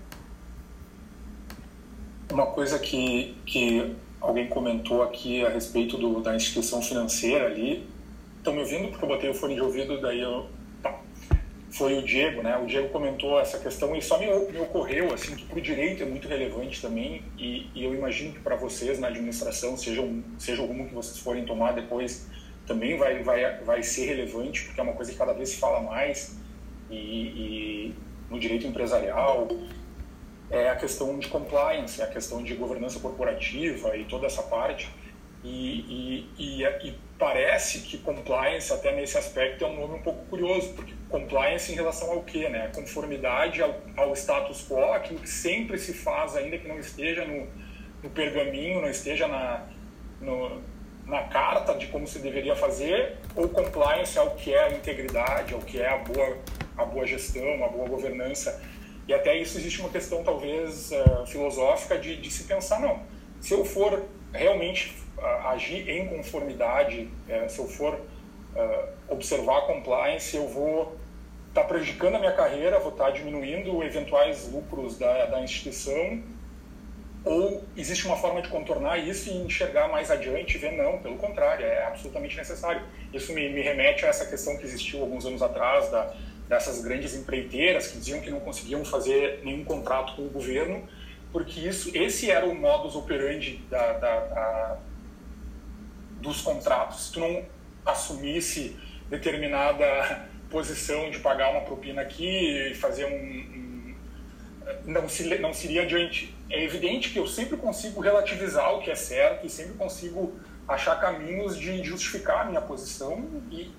[2.36, 7.88] Uma coisa que, que alguém comentou aqui a respeito do, da instituição financeira ali.
[8.39, 8.89] Estão me ouvindo?
[8.89, 10.45] Porque eu botei o fone de ouvido, daí eu.
[11.71, 12.57] Foi o Diego, né?
[12.57, 16.03] O Diego comentou essa questão e só me, me ocorreu, assim, que para o direito
[16.03, 17.21] é muito relevante também.
[17.38, 20.93] E, e eu imagino que para vocês na administração, seja, um, seja o rumo que
[20.93, 22.27] vocês forem tomar depois,
[22.67, 25.79] também vai, vai, vai ser relevante, porque é uma coisa que cada vez se fala
[25.79, 26.38] mais.
[26.91, 27.95] E, e
[28.29, 29.47] no direito empresarial,
[30.50, 34.89] é a questão de compliance, é a questão de governança corporativa e toda essa parte.
[35.43, 40.26] E, e, e, e, parece que compliance, até nesse aspecto, é um nome um pouco
[40.26, 42.50] curioso, porque compliance em relação ao quê?
[42.50, 42.72] Né?
[42.74, 47.48] Conformidade ao, ao status quo, aquilo que sempre se faz, ainda que não esteja no,
[48.04, 49.66] no pergaminho, não esteja na,
[50.20, 50.62] no,
[51.06, 55.62] na carta de como se deveria fazer, ou compliance ao que é a integridade, ao
[55.62, 56.38] que é a boa,
[56.76, 58.62] a boa gestão, a boa governança.
[59.08, 63.01] E até isso existe uma questão, talvez, uh, filosófica de, de, se pensar, não,
[63.39, 64.03] se eu for
[64.34, 67.99] realmente uh, agir em conformidade, uh, se eu for
[69.10, 70.95] observar a compliance, eu vou
[71.49, 76.24] estar tá prejudicando a minha carreira, vou estar tá diminuindo eventuais lucros da, da instituição,
[77.26, 81.18] ou existe uma forma de contornar isso e enxergar mais adiante e ver, não, pelo
[81.18, 82.82] contrário, é absolutamente necessário.
[83.12, 86.16] Isso me, me remete a essa questão que existiu alguns anos atrás da
[86.48, 90.88] dessas grandes empreiteiras que diziam que não conseguiam fazer nenhum contrato com o governo,
[91.32, 94.78] porque isso, esse era o modus operandi da, da, da,
[96.22, 97.08] dos contratos.
[97.08, 97.43] Se tu não
[97.86, 98.76] assumisse
[99.10, 103.66] determinada posição de pagar uma propina aqui e fazer um, um
[104.86, 106.34] não, se, não seria adiante.
[106.50, 110.34] É evidente que eu sempre consigo relativizar o que é certo e sempre consigo
[110.68, 113.72] achar caminhos de justificar a minha posição e,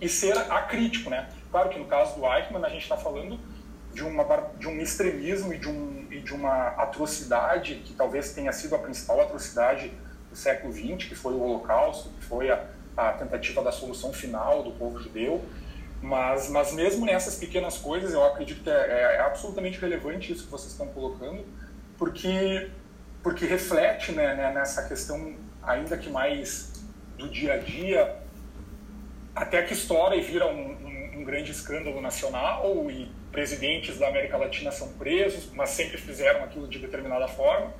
[0.00, 1.28] e ser acrítico, né?
[1.54, 3.38] Claro que no caso do Eichmann a gente está falando
[3.92, 4.24] de, uma,
[4.58, 8.78] de um extremismo e de, um, e de uma atrocidade que talvez tenha sido a
[8.80, 9.92] principal atrocidade
[10.28, 14.64] do século XX, que foi o Holocausto, que foi a, a tentativa da solução final
[14.64, 15.44] do povo judeu.
[16.02, 20.46] Mas, mas mesmo nessas pequenas coisas, eu acredito que é, é, é absolutamente relevante isso
[20.46, 21.44] que vocês estão colocando,
[21.96, 22.68] porque,
[23.22, 26.84] porque reflete né, né, nessa questão, ainda que mais
[27.16, 28.24] do dia a dia,
[29.36, 30.83] até que estoura e vira um,
[31.16, 36.68] um, grande escândalo nacional e presidentes da América Latina são presos, mas sempre fizeram aquilo
[36.68, 37.72] de determinada forma.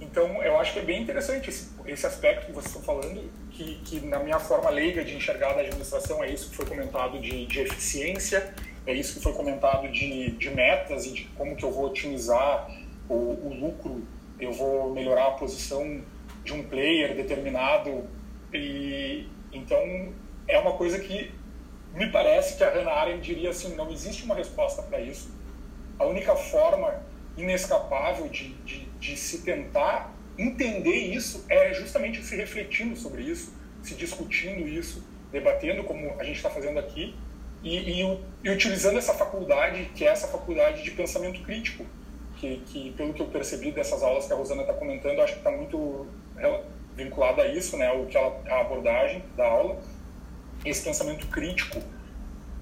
[0.00, 3.74] Então, eu acho que é bem interessante esse, esse aspecto que vocês estão falando, que,
[3.84, 7.46] que na minha forma leiga de enxergar da administração é isso que foi comentado de,
[7.46, 8.54] de eficiência,
[8.86, 12.70] é isso que foi comentado de, de metas e de como que eu vou otimizar
[13.08, 14.02] o, o lucro,
[14.38, 16.02] eu vou melhorar a posição
[16.44, 18.04] de um player determinado.
[18.52, 20.12] E então
[20.48, 21.30] é uma coisa que
[21.94, 25.30] me parece que a Hannah Arendt diria assim, não existe uma resposta para isso.
[25.98, 27.02] A única forma
[27.36, 33.94] inescapável de, de, de se tentar entender isso é justamente se refletindo sobre isso, se
[33.94, 37.14] discutindo isso, debatendo como a gente está fazendo aqui
[37.62, 41.84] e, e, e, utilizando essa faculdade que é essa faculdade de pensamento crítico
[42.36, 45.40] que, que pelo que eu percebi dessas aulas que a Rosana está comentando acho que
[45.40, 46.06] está muito
[46.96, 49.78] vinculada a isso né o que ela, a abordagem da aula
[50.64, 51.82] esse pensamento crítico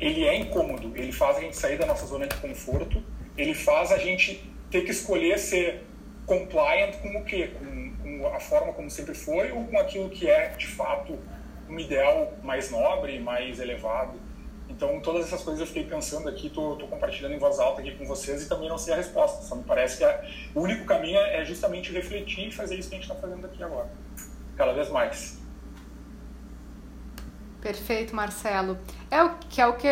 [0.00, 3.02] ele é incômodo ele faz a gente sair da nossa zona de conforto
[3.36, 5.84] ele faz a gente ter que escolher ser
[6.28, 7.50] compliant com o quê?
[7.58, 11.18] Com, com, a forma como sempre foi ou com aquilo que é, de fato,
[11.68, 14.20] um ideal mais nobre, mais elevado?
[14.68, 18.04] Então, todas essas coisas eu fiquei pensando aqui, estou compartilhando em voz alta aqui com
[18.04, 19.42] vocês e também não sei a resposta.
[19.42, 20.22] Só me parece que a,
[20.54, 23.62] o único caminho é justamente refletir e fazer isso que a gente está fazendo aqui
[23.62, 23.88] agora.
[24.56, 25.38] Cada vez mais.
[27.60, 28.78] Perfeito, Marcelo.
[29.10, 29.88] É o que é o que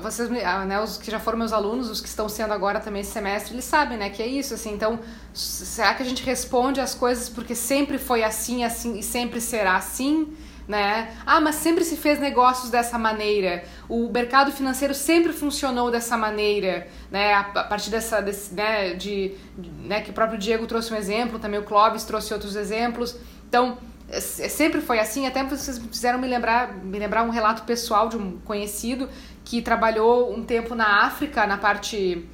[0.00, 3.02] vocês, ah, né, os que já foram meus alunos, os que estão sendo agora também
[3.02, 4.72] esse semestre, eles sabem, né, que é isso, assim.
[4.72, 4.98] Então,
[5.34, 9.76] será que a gente responde as coisas porque sempre foi assim, assim e sempre será
[9.76, 10.34] assim?
[10.66, 11.12] Né?
[11.26, 13.64] Ah, mas sempre se fez negócios dessa maneira.
[13.88, 17.34] O mercado financeiro sempre funcionou dessa maneira, né?
[17.34, 21.58] A partir dessa, desse, né, de, né, que o próprio Diego trouxe um exemplo, também
[21.58, 23.16] o Clóvis trouxe outros exemplos.
[23.48, 23.78] Então,
[24.10, 28.08] é, é, sempre foi assim, até vocês fizeram me lembrar, me lembrar um relato pessoal
[28.08, 29.08] de um conhecido
[29.44, 32.28] que trabalhou um tempo na África, na parte.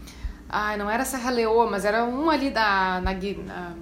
[0.48, 3.00] Ai, não era Serra Leoa, mas era um ali da.
[3.02, 3.74] Na, na,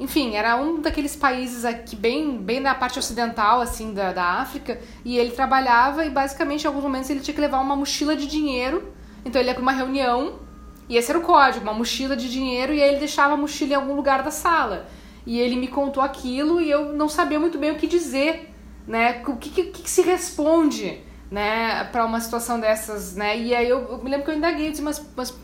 [0.00, 4.80] enfim, era um daqueles países aqui, bem, bem na parte ocidental, assim, da, da África,
[5.04, 8.26] e ele trabalhava e basicamente em alguns momentos ele tinha que levar uma mochila de
[8.26, 8.90] dinheiro.
[9.24, 10.40] Então ele ia para uma reunião,
[10.88, 13.72] e esse era o código, uma mochila de dinheiro, e aí ele deixava a mochila
[13.72, 14.86] em algum lugar da sala
[15.26, 18.52] e ele me contou aquilo e eu não sabia muito bem o que dizer,
[18.86, 19.22] né?
[19.26, 21.00] O que, que, que se responde,
[21.30, 23.38] né, para uma situação dessas, né?
[23.38, 25.34] E aí eu, eu, me lembro que eu indaguei, disse, mas, mas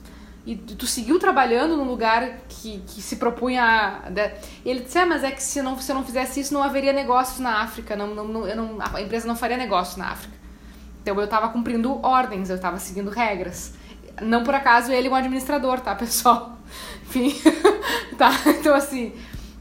[0.48, 4.10] e tu seguiu trabalhando num lugar que, que se propunha a...
[4.64, 6.62] E ele disse, é, mas é que se, não, se eu não fizesse isso não
[6.62, 10.10] haveria negócios na África, não, não, não, eu não, a empresa não faria negócio na
[10.10, 10.34] África.
[11.02, 13.74] Então eu estava cumprindo ordens, eu estava seguindo regras.
[14.22, 16.58] Não por acaso ele é um administrador, tá, pessoal?
[17.02, 17.34] Enfim,
[18.16, 18.30] tá?
[18.46, 19.12] Então assim,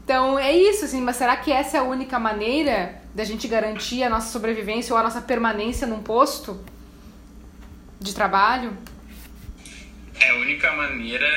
[0.08, 4.02] então é isso, assim, mas será que essa é a única maneira da gente garantir
[4.02, 6.64] a nossa sobrevivência ou a nossa permanência num posto
[8.00, 8.74] de trabalho?
[10.18, 11.28] É a única maneira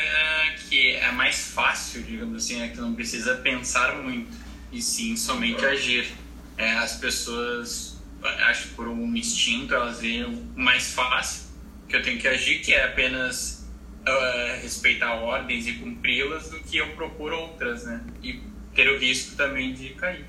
[0.69, 4.31] que é mais fácil, digamos assim, é que não precisa pensar muito
[4.71, 6.09] e sim somente agir.
[6.57, 11.49] É, as pessoas, acho que por um instinto, elas veem mais fácil
[11.89, 13.67] que eu tenho que agir, que é apenas
[14.07, 18.01] uh, respeitar ordens e cumpri-las, do que eu propor outras, né?
[18.23, 20.25] E ter o risco também de cair.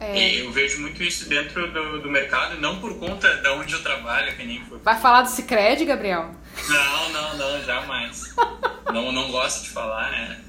[0.00, 0.42] É.
[0.42, 4.36] Eu vejo muito isso dentro do, do mercado, não por conta de onde eu trabalho,
[4.36, 4.78] que nem foi.
[4.78, 6.34] Vai falar do Cicred, Gabriel?
[6.68, 8.34] Não, não, não, jamais.
[8.92, 10.44] não, não gosto de falar, né?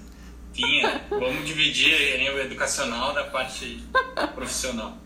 [1.09, 1.93] Vamos dividir
[2.31, 3.81] o educacional da parte
[4.35, 4.97] profissional.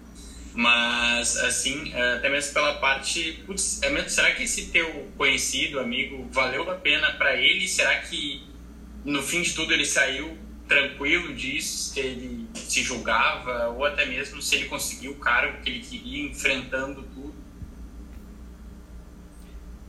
[0.54, 3.44] Mas, assim, até mesmo pela parte.
[3.46, 7.68] Putz, é será que esse teu conhecido, amigo, valeu a pena para ele?
[7.68, 8.44] Será que
[9.04, 10.38] no fim de tudo ele saiu
[10.68, 15.70] tranquilo disso, se ele se julgava, ou até mesmo se ele conseguiu o cargo que
[15.70, 17.36] ele queria, enfrentando tudo.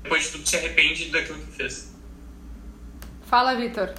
[0.03, 1.95] Depois de tudo, se arrepende daquilo que fez.
[3.27, 3.95] Fala, Vitor.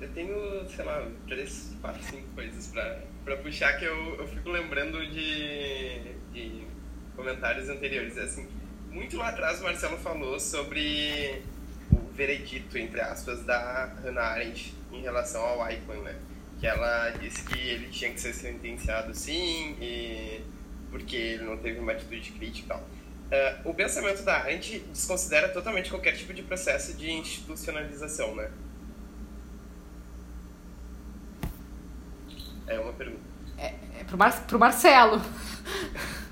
[0.00, 4.50] Eu tenho, sei lá, três, quatro, cinco coisas pra, pra puxar que eu, eu fico
[4.50, 6.64] lembrando de, de
[7.16, 8.16] comentários anteriores.
[8.18, 8.46] Assim,
[8.90, 11.42] muito lá atrás o Marcelo falou sobre
[11.90, 16.16] o veredito, entre aspas, da Hannah Arendt em relação ao Icon, né?
[16.60, 20.40] Que ela disse que ele tinha que ser sentenciado sim, e
[20.90, 22.78] porque ele não teve uma atitude crítica e tal.
[22.78, 28.50] Uh, o pensamento da Arendt desconsidera totalmente qualquer tipo de processo de institucionalização, né?
[32.66, 33.22] É uma pergunta.
[33.58, 35.20] É, é pro, Mar pro Marcelo.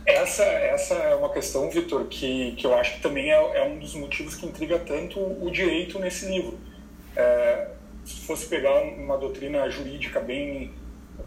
[0.05, 3.79] Essa, essa é uma questão, Vitor, que, que eu acho que também é, é um
[3.79, 6.59] dos motivos que intriga tanto o direito nesse livro.
[7.17, 7.69] É,
[8.05, 10.73] se fosse pegar uma doutrina jurídica bem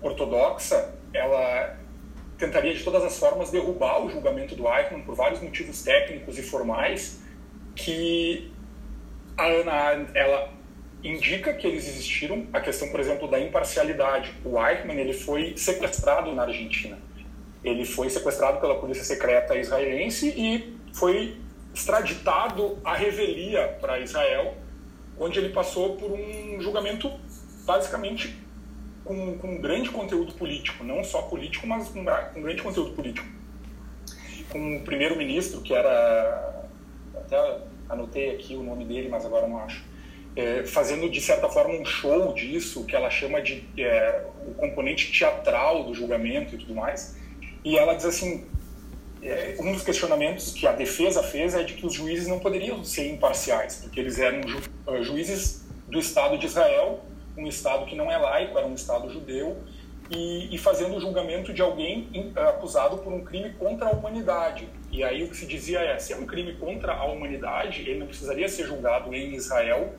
[0.01, 1.77] ortodoxa, ela
[2.37, 6.43] tentaria de todas as formas derrubar o julgamento do Eichmann por vários motivos técnicos e
[6.43, 7.21] formais
[7.75, 8.51] que
[9.37, 10.53] a Ana ela
[11.03, 12.47] indica que eles existiram.
[12.51, 14.33] A questão por exemplo da imparcialidade.
[14.43, 16.97] O Eichmann ele foi sequestrado na Argentina.
[17.63, 21.37] Ele foi sequestrado pela polícia secreta israelense e foi
[21.73, 24.55] extraditado à revelia para Israel
[25.19, 27.11] onde ele passou por um julgamento
[27.65, 28.35] basicamente
[29.03, 33.27] com, com um grande conteúdo político, não só político, mas com, um grande conteúdo político.
[34.49, 36.65] Com o primeiro-ministro, que era.
[37.15, 37.59] Até
[37.89, 39.83] anotei aqui o nome dele, mas agora não acho.
[40.35, 45.11] É, fazendo, de certa forma, um show disso, que ela chama de é, o componente
[45.11, 47.17] teatral do julgamento e tudo mais.
[47.63, 48.45] E ela diz assim:
[49.59, 53.09] um dos questionamentos que a defesa fez é de que os juízes não poderiam ser
[53.09, 57.03] imparciais, porque eles eram ju uh, juízes do Estado de Israel
[57.37, 59.57] um Estado que não é laico, era um Estado judeu,
[60.09, 64.69] e, e, fazendo o julgamento de alguém acusado por um crime contra a humanidade.
[64.91, 67.99] E aí o que se dizia é, se é um crime contra a humanidade, ele
[67.99, 69.95] não precisaria ser julgado em Israel,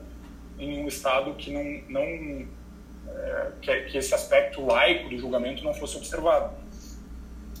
[0.57, 2.47] em um Estado que não, não
[3.13, 6.55] é, que, que, esse aspecto laico do julgamento não fosse observado.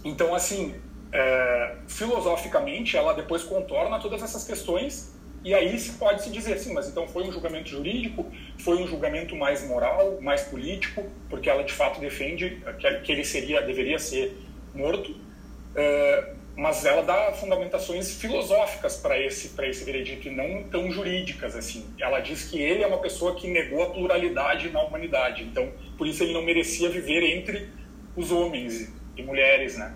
[0.05, 0.73] Então, assim,
[1.11, 6.73] é, filosoficamente, ela depois contorna todas essas questões e aí se pode se dizer, sim,
[6.73, 8.25] mas então foi um julgamento jurídico,
[8.59, 12.61] foi um julgamento mais moral, mais político, porque ela de fato defende
[13.03, 14.35] que ele seria, deveria ser
[14.73, 20.91] morto, uh, mas ela dá fundamentações filosóficas para esse para esse veredito e não tão
[20.91, 21.85] jurídicas assim.
[21.99, 26.07] Ela diz que ele é uma pessoa que negou a pluralidade na humanidade, então por
[26.07, 27.69] isso ele não merecia viver entre
[28.15, 29.95] os homens e mulheres, né?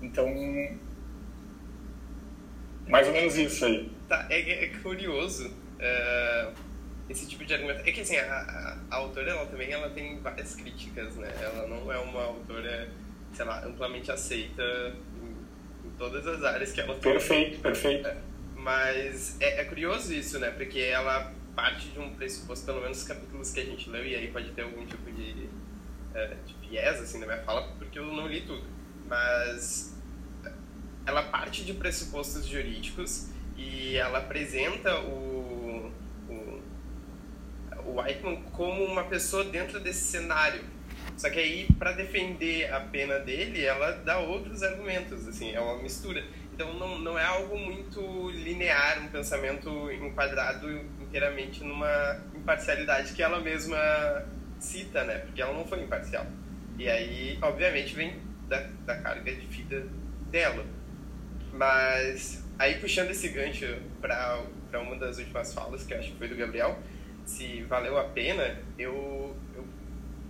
[0.00, 0.28] Então
[2.88, 3.90] mais ou menos isso aí.
[4.08, 6.52] Tá, é, é curioso uh,
[7.08, 7.86] esse tipo de argumento.
[7.86, 11.30] É que assim, a, a, a, autora ela também ela tem várias críticas, né?
[11.40, 12.88] Ela não é uma autora,
[13.34, 14.62] sei lá, amplamente aceita
[15.22, 17.12] em, em todas as áreas que ela tem.
[17.12, 18.08] Perfeito, perfeito.
[18.56, 20.50] Mas é, é curioso isso, né?
[20.50, 24.14] Porque ela parte de um pressuposto, pelo menos os capítulos que a gente leu, e
[24.14, 25.48] aí pode ter algum tipo de,
[26.14, 28.77] uh, de viés, assim, na minha fala, porque eu não li tudo.
[29.08, 29.94] Mas
[31.06, 35.90] ela parte de pressupostos jurídicos e ela apresenta o,
[36.28, 40.62] o, Eichmann como uma pessoa dentro desse cenário.
[41.16, 45.82] Só que aí, para defender a pena dele, ela dá outros argumentos, assim, é uma
[45.82, 46.22] mistura.
[46.52, 53.40] Então não, não é algo muito linear, um pensamento enquadrado inteiramente numa imparcialidade que ela
[53.40, 53.78] mesma
[54.60, 55.18] cita, né?
[55.18, 56.26] Porque ela não foi imparcial.
[56.78, 59.86] E aí, obviamente, vem da, da carga de vida
[60.30, 60.64] dela.
[61.52, 63.66] Mas aí puxando esse gancho
[64.00, 64.42] para
[64.80, 66.78] uma das últimas falas, que acho que foi do Gabriel,
[67.24, 69.64] se valeu a pena, eu, eu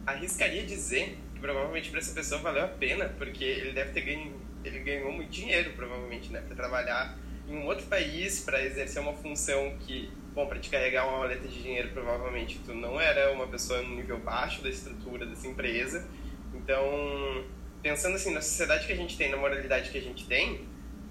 [0.07, 4.41] arriscaria dizer que provavelmente para essa pessoa valeu a pena, porque ele deve ter ganho,
[4.65, 7.17] ele ganhou muito dinheiro provavelmente, né, para trabalhar
[7.49, 11.49] em um outro país, para exercer uma função que, bom, para te carregar uma maleta
[11.49, 16.07] de dinheiro, provavelmente tu não era uma pessoa no nível baixo da estrutura dessa empresa.
[16.53, 17.45] Então,
[17.83, 20.67] pensando assim na sociedade que a gente tem, na moralidade que a gente tem,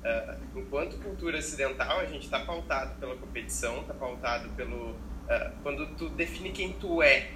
[0.07, 4.91] Uh, enquanto cultura ocidental, a gente está pautado pela competição, está pautado pelo.
[4.91, 7.31] Uh, quando tu define quem tu é,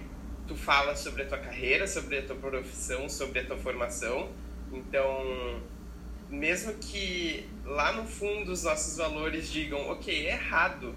[0.47, 4.29] tu fala sobre a tua carreira, sobre a tua profissão, sobre a tua formação.
[4.71, 5.59] Então,
[6.29, 10.95] mesmo que lá no fundo os nossos valores digam, ok, é errado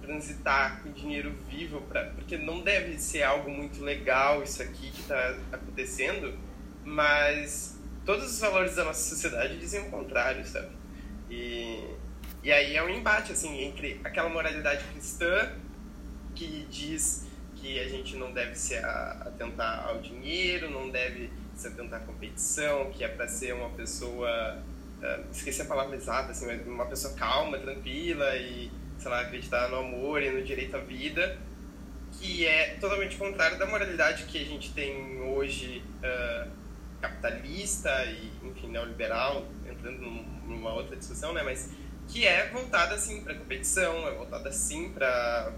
[0.00, 5.00] transitar com dinheiro vivo, pra, porque não deve ser algo muito legal isso aqui que
[5.02, 6.36] está acontecendo,
[6.84, 7.71] mas
[8.04, 10.68] todos os valores da nossa sociedade dizem o contrário, sabe?
[11.30, 11.84] E,
[12.42, 15.52] e aí é um embate, assim, entre aquela moralidade cristã
[16.34, 17.26] que diz
[17.56, 22.90] que a gente não deve se atentar ao dinheiro, não deve se atentar à competição,
[22.90, 24.58] que é para ser uma pessoa,
[25.00, 29.76] uh, esqueci a palavra exata, assim, uma pessoa calma, tranquila e, sei lá, acreditar no
[29.76, 31.38] amor e no direito à vida,
[32.18, 36.61] que é totalmente contrário da moralidade que a gente tem hoje uh,
[37.02, 40.00] capitalista e, enfim, neoliberal, entrando
[40.46, 41.42] numa outra discussão, né?
[41.42, 41.70] Mas
[42.08, 45.52] que é voltada assim para competição, é voltada assim para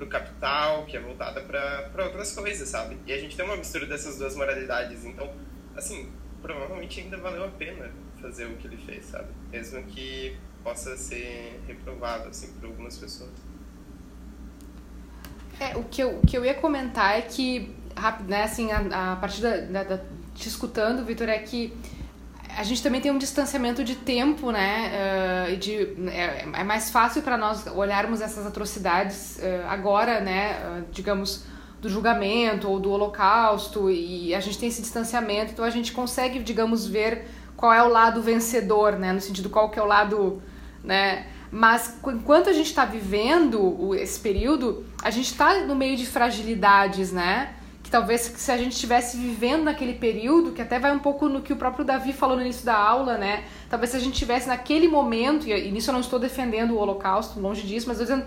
[0.00, 2.98] o capital, que é voltada para outras coisas, sabe?
[3.06, 5.32] E a gente tem uma mistura dessas duas moralidades, então,
[5.76, 6.10] assim,
[6.42, 7.90] provavelmente ainda valeu a pena
[8.20, 9.28] fazer o que ele fez, sabe?
[9.50, 13.30] Mesmo que possa ser reprovado assim por algumas pessoas.
[15.60, 17.74] É, o que eu, o que eu ia comentar é que,
[18.26, 20.00] né, assim, a, a partir da, da, da
[20.34, 21.72] te escutando, Vitor, é que
[22.56, 24.90] a gente também tem um distanciamento de tempo, né?
[25.52, 25.74] Uh, de,
[26.10, 30.56] é, é, mais fácil para nós olharmos essas atrocidades uh, agora, né?
[30.58, 31.44] Uh, digamos,
[31.82, 36.38] do julgamento ou do holocausto e a gente tem esse distanciamento, então a gente consegue,
[36.38, 39.12] digamos, ver qual é o lado vencedor, né?
[39.12, 40.42] No sentido qual que é o lado,
[40.82, 41.26] né?
[41.50, 47.12] Mas enquanto a gente está vivendo esse período, a gente está no meio de fragilidades,
[47.12, 47.55] né?
[47.86, 51.40] Que talvez se a gente estivesse vivendo naquele período, que até vai um pouco no
[51.40, 53.44] que o próprio Davi falou no início da aula, né?
[53.70, 57.38] Talvez se a gente estivesse naquele momento, e nisso eu não estou defendendo o Holocausto,
[57.38, 58.26] longe disso, mas eu dizendo,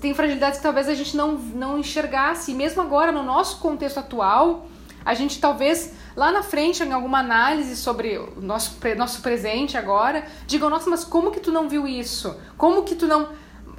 [0.00, 3.98] tem fragilidades que talvez a gente não, não enxergasse, e mesmo agora, no nosso contexto
[3.98, 4.66] atual,
[5.04, 10.26] a gente talvez lá na frente, em alguma análise sobre o nosso, nosso presente agora,
[10.48, 12.36] digam, nossa, mas como que tu não viu isso?
[12.58, 13.28] Como que tu não.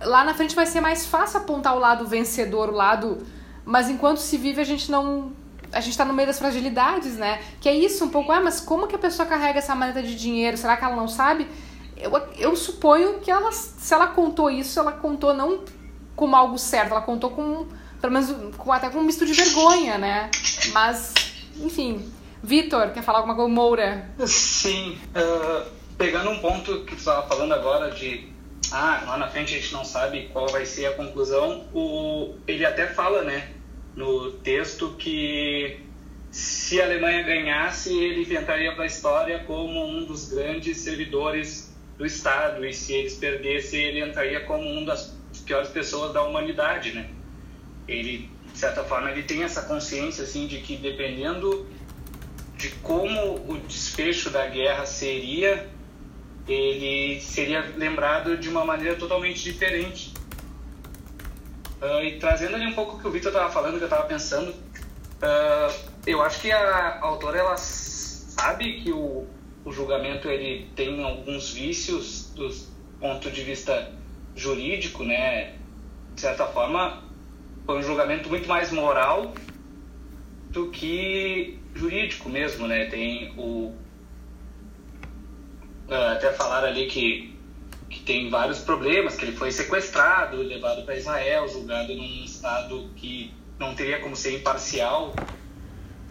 [0.04, 3.18] Lá na frente vai ser mais fácil apontar o lado vencedor, o lado.
[3.68, 5.34] Mas enquanto se vive, a gente não.
[5.74, 7.42] A gente tá no meio das fragilidades, né?
[7.60, 10.16] Que é isso um pouco, ah, mas como que a pessoa carrega essa maleta de
[10.16, 10.56] dinheiro?
[10.56, 11.46] Será que ela não sabe?
[11.98, 15.66] Eu, eu suponho que ela, se ela contou isso, ela contou não
[16.16, 17.68] como algo certo, ela contou com,
[18.00, 20.32] pelo menos, com, até com um misto de vergonha, né?
[20.72, 21.14] Mas,
[21.58, 22.10] enfim,
[22.42, 23.54] Vitor, quer falar alguma coisa?
[23.54, 24.10] Moura?
[24.26, 24.98] Sim.
[25.10, 28.32] Uh, pegando um ponto que tu estava falando agora de
[28.72, 32.66] ah, lá na frente a gente não sabe qual vai ser a conclusão, o, ele
[32.66, 33.50] até fala, né,
[33.98, 35.80] no texto que
[36.30, 42.06] se a Alemanha ganhasse, ele entraria para a história como um dos grandes servidores do
[42.06, 47.10] Estado, e se eles perdessem, ele entraria como uma das piores pessoas da humanidade, né?
[47.88, 51.66] Ele, de certa forma, ele tem essa consciência, assim, de que dependendo
[52.56, 55.68] de como o desfecho da guerra seria,
[56.48, 60.14] ele seria lembrado de uma maneira totalmente diferente.
[61.82, 64.08] Uh, e trazendo ali um pouco o que o Victor estava falando, que eu estava
[64.08, 65.74] pensando, uh,
[66.06, 69.28] eu acho que a autora ela sabe que o,
[69.64, 72.50] o julgamento ele tem alguns vícios do
[73.00, 73.92] ponto de vista
[74.36, 75.56] jurídico, né?
[76.16, 77.04] De certa forma,
[77.66, 79.34] foi um julgamento muito mais moral
[80.50, 82.86] do que jurídico mesmo, né?
[82.86, 83.76] Tem o
[85.90, 87.37] ah, até falaram ali que
[87.90, 93.34] que tem vários problemas, que ele foi sequestrado, levado para Israel, julgado num estado que
[93.60, 95.14] não teria como ser imparcial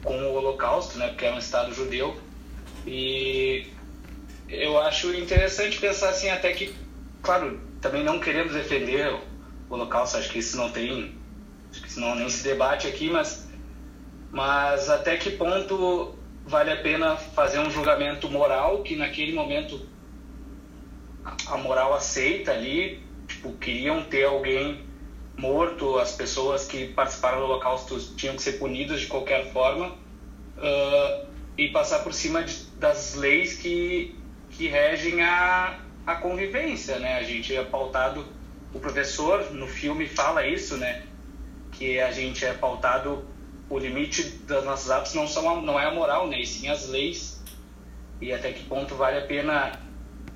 [0.02, 1.08] com o Holocausto, né?
[1.08, 2.16] Porque é um estado judeu.
[2.86, 3.66] E
[4.48, 6.74] eu acho interessante pensar assim até que,
[7.22, 9.20] claro, também não queremos defender o
[9.68, 11.14] Holocausto, acho que isso não tem,
[11.70, 13.46] acho que isso não nem se debate aqui, mas
[14.30, 16.14] mas até que ponto
[16.44, 19.88] vale a pena fazer um julgamento moral que naquele momento
[21.46, 24.84] a moral aceita ali, tipo, queriam ter alguém
[25.36, 31.26] morto, as pessoas que participaram do holocausto tinham que ser punidas de qualquer forma uh,
[31.58, 34.16] e passar por cima de, das leis que,
[34.50, 37.18] que regem a, a convivência, né?
[37.18, 38.24] A gente é pautado,
[38.72, 41.02] o professor no filme fala isso, né?
[41.72, 43.24] Que a gente é pautado
[43.68, 46.40] o limite das nossas atos não, são, não é a moral, né?
[46.40, 47.42] E sim as leis.
[48.20, 49.72] E até que ponto vale a pena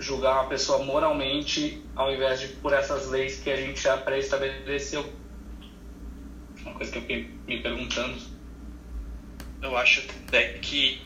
[0.01, 5.13] julgar uma pessoa moralmente ao invés de por essas leis que a gente já pré-estabeleceu.
[6.63, 8.21] Uma coisa que eu fiquei me perguntando.
[9.63, 11.01] Eu acho até que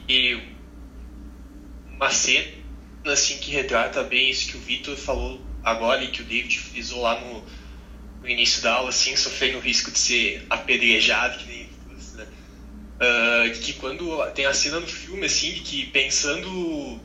[1.89, 2.65] uma cena
[3.07, 7.03] assim, que retrata bem isso que o Vitor falou agora e que o David frisou
[7.03, 7.45] lá no,
[8.23, 11.65] no início da aula, assim, sofrendo o risco de ser apedrejado, que nem
[12.95, 17.01] Uh, que quando tem a cena no filme, assim, que pensando.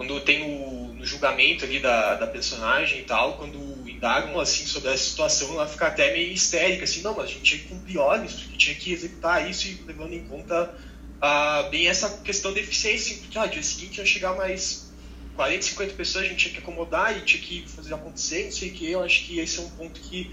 [0.00, 4.88] Quando tem o no julgamento ali da, da personagem e tal, quando indagam assim sobre
[4.88, 7.98] a situação, ela fica até meio histérica, assim, não, mas a gente tinha que cumprir
[7.98, 10.74] ordens, gente tinha que executar isso e levando em conta
[11.18, 14.90] uh, bem essa questão da eficiência, porque ah, dia seguinte ia chegar mais
[15.36, 18.70] 40, 50 pessoas, a gente tinha que acomodar e tinha que fazer acontecer, não sei
[18.70, 20.30] o que, eu acho que esse é um ponto que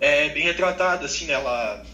[0.00, 1.84] é bem retratado, assim, né, ela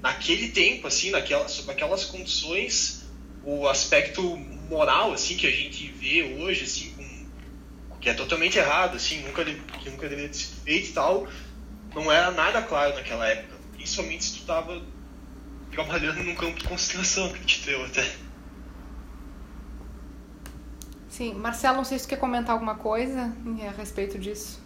[0.00, 3.04] naquele tempo, assim, naquela, sob aquelas condições,
[3.44, 4.38] o aspecto
[4.70, 6.94] moral, assim, que a gente vê hoje, assim,
[7.88, 11.26] com, que é totalmente errado, assim, nunca, que nunca deveria ter sido feito e tal,
[11.94, 13.58] não era nada claro naquela época.
[13.72, 14.80] Principalmente se tu estava
[15.72, 18.08] trabalhando num campo de concentração, acredito eu até.
[21.08, 23.32] Sim, Marcelo, não sei se tu quer comentar alguma coisa
[23.66, 24.62] a respeito disso.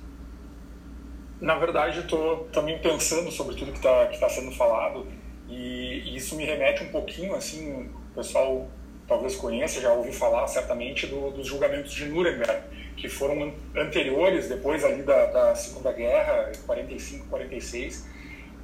[1.41, 5.07] Na verdade, eu estou também pensando sobre tudo que está que tá sendo falado
[5.49, 8.71] e, e, isso me remete um pouquinho, assim, o pessoal
[9.07, 12.63] talvez conheça, já ouviu falar certamente do, dos julgamentos de Nuremberg,
[12.97, 18.07] que foram anteriores, depois ali da, da Segunda Guerra, 45, 46,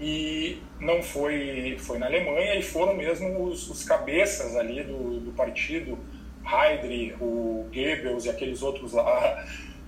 [0.01, 5.32] e não foi, foi na Alemanha e foram mesmo os, os cabeças ali do, do
[5.32, 5.99] partido,
[6.43, 9.45] Heydrich, o Goebbels e aqueles outros lá,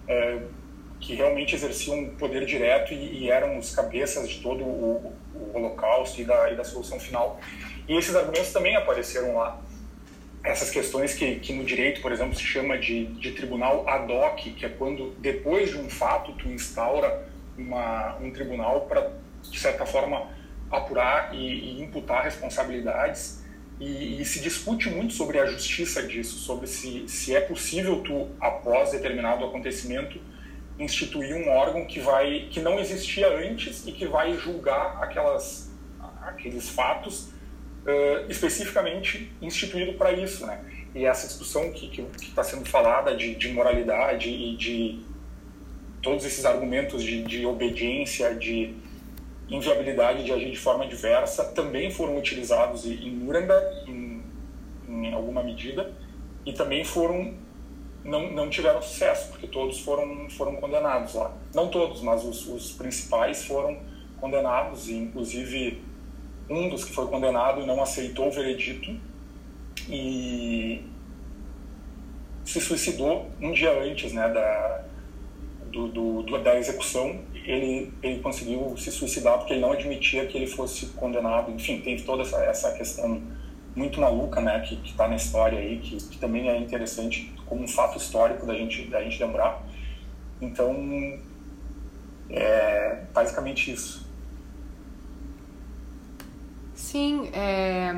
[0.07, 0.39] é,
[1.01, 5.57] que realmente exerciam um poder direto e, e, eram os cabeças de todo o, o
[5.57, 7.41] holocausto e da, e da solução final.
[7.89, 9.61] E esses argumentos também apareceram lá.
[10.45, 14.39] Essas questões que, que no direito, por exemplo, se chama de, de tribunal ad hoc,
[14.39, 19.13] que é quando, depois de um fato, tu instaura uma, um tribunal para,
[19.49, 20.27] de certa forma,
[20.71, 23.41] apurar e, e imputar responsabilidades.
[23.79, 28.29] E, e, se discute muito sobre a justiça disso, sobre se, se é possível tu,
[28.41, 30.21] após determinado acontecimento,
[30.79, 35.71] instituir um órgão que vai que não existia antes e que vai julgar aquelas
[36.23, 37.32] aqueles fatos
[37.87, 40.65] uh, especificamente instituído para isso, né?
[40.95, 45.01] E essa discussão que está sendo falada de, de, moralidade e de
[46.03, 48.75] todos esses argumentos de, de obediência, de
[49.49, 54.23] inviabilidade de agir de forma diversa, também foram utilizados em Nuremberg, em,
[54.89, 55.93] em alguma medida,
[56.45, 57.35] e também foram
[58.05, 61.33] não, não tiveram sucesso, porque todos foram, foram condenados lá.
[61.55, 63.79] Não todos, mas os, os principais foram
[64.21, 65.83] condenados, e inclusive
[66.49, 68.95] um dos que foi condenado não aceitou o veredito
[69.89, 70.85] e
[72.45, 74.85] se suicidou um dia antes né, da,
[75.71, 77.21] do, do, da execução.
[77.35, 81.51] Ele, ele conseguiu se suicidar porque ele não admitia que ele fosse condenado.
[81.51, 83.23] Enfim, teve toda essa, essa questão
[83.75, 87.69] muito maluca né, que está na história aí, que, que também é interessante como um
[87.69, 89.63] fato histórico da gente, da gente lembrar.
[90.41, 91.19] Então,
[92.31, 94.02] é basicamente isso.
[96.83, 97.93] Sim, é,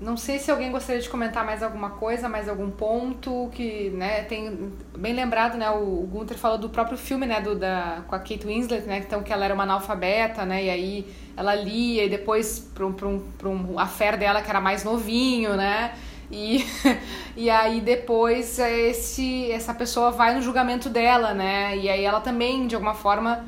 [0.00, 4.22] não sei se alguém gostaria de comentar mais alguma coisa, mais algum ponto que, né,
[4.22, 8.18] tem bem lembrado, né, o, Gunther falou do próprio filme, né, do, da, com a
[8.18, 12.08] Kate Winslet, né, então que ela era uma analfabeta, né, e aí ela lia e
[12.08, 15.92] depois para um, um, um affair dela que era mais novinho, né,
[16.30, 16.64] e,
[17.36, 21.76] e aí depois esse, essa pessoa vai no julgamento dela, né?
[21.76, 23.44] E aí ela também, de alguma forma,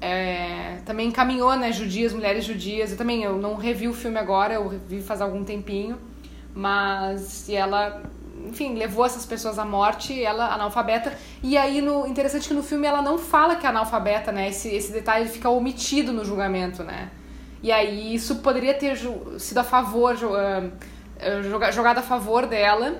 [0.00, 1.72] é, também encaminhou, né?
[1.72, 2.92] Judias, mulheres judias.
[2.92, 5.98] Eu também eu não revi o filme agora, eu revi faz algum tempinho.
[6.54, 8.02] Mas e ela,
[8.46, 11.12] enfim, levou essas pessoas à morte, ela analfabeta.
[11.42, 14.48] E aí, no, interessante que no filme ela não fala que é analfabeta, né?
[14.48, 17.10] Esse, esse detalhe fica omitido no julgamento, né?
[17.62, 18.98] E aí isso poderia ter
[19.38, 20.14] sido a favor...
[20.14, 20.70] Uh,
[21.20, 22.96] eh, jogado a favor dela,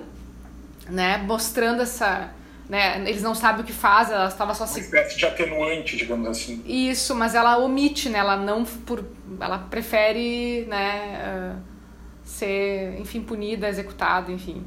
[0.87, 1.17] né?
[1.17, 2.29] Mostrando essa.
[2.71, 4.79] Né, eles não sabem o que faz, ela estava só se.
[4.79, 6.63] Uma espécie de atenuante, digamos assim.
[6.65, 8.19] Isso, mas ela omite, né?
[8.19, 8.63] Ela não.
[8.63, 9.03] Por,
[9.41, 11.53] ela prefere, né?
[11.53, 11.61] Uh,
[12.23, 14.65] ser, enfim, punida, executada, enfim.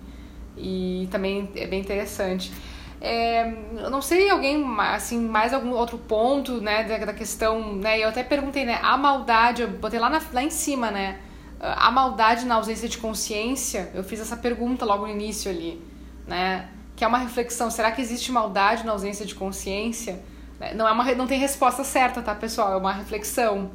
[0.55, 2.53] E também é bem interessante.
[3.01, 8.01] É, eu não sei alguém, assim, mais algum outro ponto, né, da, da questão, né,
[8.01, 11.21] eu até perguntei, né, a maldade, eu botei lá, na, lá em cima, né,
[11.61, 15.83] a maldade na ausência de consciência, eu fiz essa pergunta logo no início ali,
[16.27, 16.69] né?
[16.97, 20.23] Que é uma reflexão, será que existe maldade na ausência de consciência?
[20.61, 22.73] Né, não, é uma, não tem resposta certa, tá, pessoal?
[22.73, 23.71] É uma reflexão.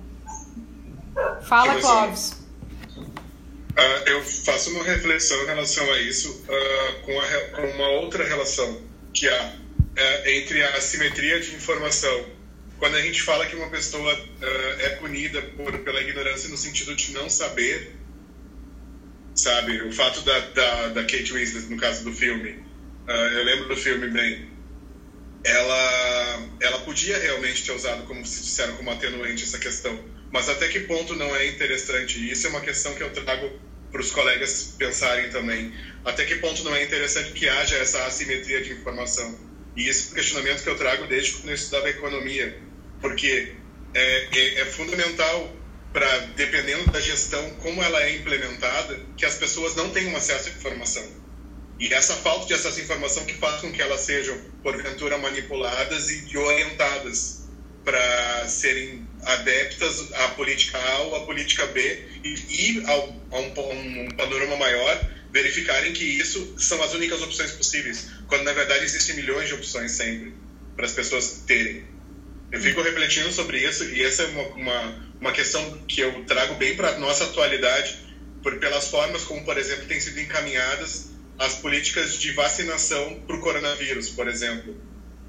[1.41, 2.39] Fala, Clóvis.
[2.97, 8.25] Uh, eu faço uma reflexão em relação a isso uh, com, a, com, uma outra
[8.25, 8.81] relação
[9.13, 12.25] que há uh, entre a assimetria de informação
[12.79, 16.95] quando a gente fala que uma pessoa uh, é punida por, pela ignorância no sentido
[16.95, 17.95] de não saber,
[19.35, 19.81] sabe?
[19.81, 22.63] O fato da, da, da Kate Winslet, no caso do filme,
[23.13, 24.49] eu lembro do filme bem,
[25.43, 29.97] ela, ela podia realmente ter usado, como se disseram, como atenuante essa questão.
[30.31, 32.19] Mas até que ponto não é interessante?
[32.19, 33.49] E isso é uma questão que eu trago
[33.91, 35.73] para os colegas pensarem também.
[36.05, 39.39] Até que ponto não é interessante que haja essa assimetria de informação?
[39.75, 42.69] E esse questionamento que eu trago desde quando eu estudava economia
[43.01, 43.55] porque
[43.93, 45.55] é, é, é fundamental
[45.91, 50.51] para, dependendo da gestão, como ela é implementada, que as pessoas não tenham acesso à
[50.51, 51.18] informação.
[51.79, 56.09] E essa falta de acesso à informação que faz com que elas sejam, porventura, manipuladas
[56.09, 57.47] e orientadas
[57.85, 64.03] para serem adeptas à política A ou à política B e, e ao, a um,
[64.03, 69.15] um panorama maior verificarem que isso são as únicas opções possíveis, quando na verdade existem
[69.15, 70.33] milhões de opções sempre
[70.75, 71.85] para as pessoas terem.
[72.51, 76.55] Eu fico refletindo sobre isso e essa é uma, uma, uma questão que eu trago
[76.55, 77.99] bem para a nossa atualidade,
[78.43, 83.39] por, pelas formas como, por exemplo, têm sido encaminhadas as políticas de vacinação para o
[83.39, 84.75] coronavírus, por exemplo.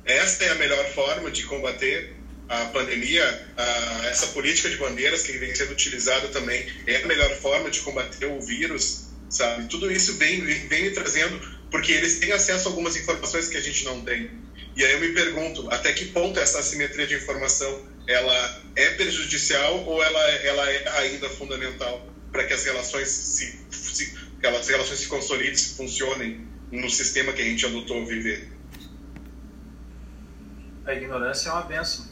[0.05, 2.17] Esta é a melhor forma de combater
[2.49, 7.31] a pandemia, a, essa política de bandeiras que vem sendo utilizada também é a melhor
[7.37, 9.69] forma de combater o vírus, sabe?
[9.69, 11.41] Tudo isso vem, vem, me trazendo,
[11.71, 14.29] porque eles têm acesso a algumas informações que a gente não tem.
[14.75, 19.85] E aí eu me pergunto, até que ponto essa assimetria de informação ela é prejudicial
[19.87, 25.01] ou ela, ela é ainda fundamental para que as relações se, se que as relações
[25.01, 28.61] se consolidem, se funcionem no sistema que a gente adotou viver?
[30.91, 32.07] a ignorância é uma benção.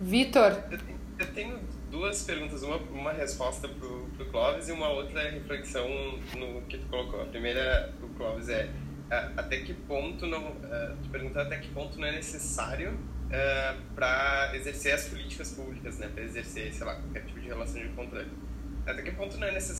[0.00, 0.62] Vitor.
[0.70, 0.78] Eu,
[1.18, 1.60] eu tenho
[1.90, 5.86] duas perguntas, uma, uma resposta pro, pro Clóvis e uma outra reflexão
[6.36, 7.22] no que tu colocou.
[7.22, 8.70] A primeira pro Clóvis é
[9.36, 14.52] até que ponto não uh, te perguntar até que ponto não é necessário uh, para
[14.54, 18.30] exercer as políticas públicas, né, para exercer, sei lá, qualquer tipo de relação de controle.
[18.86, 19.70] Até que ponto não é necessário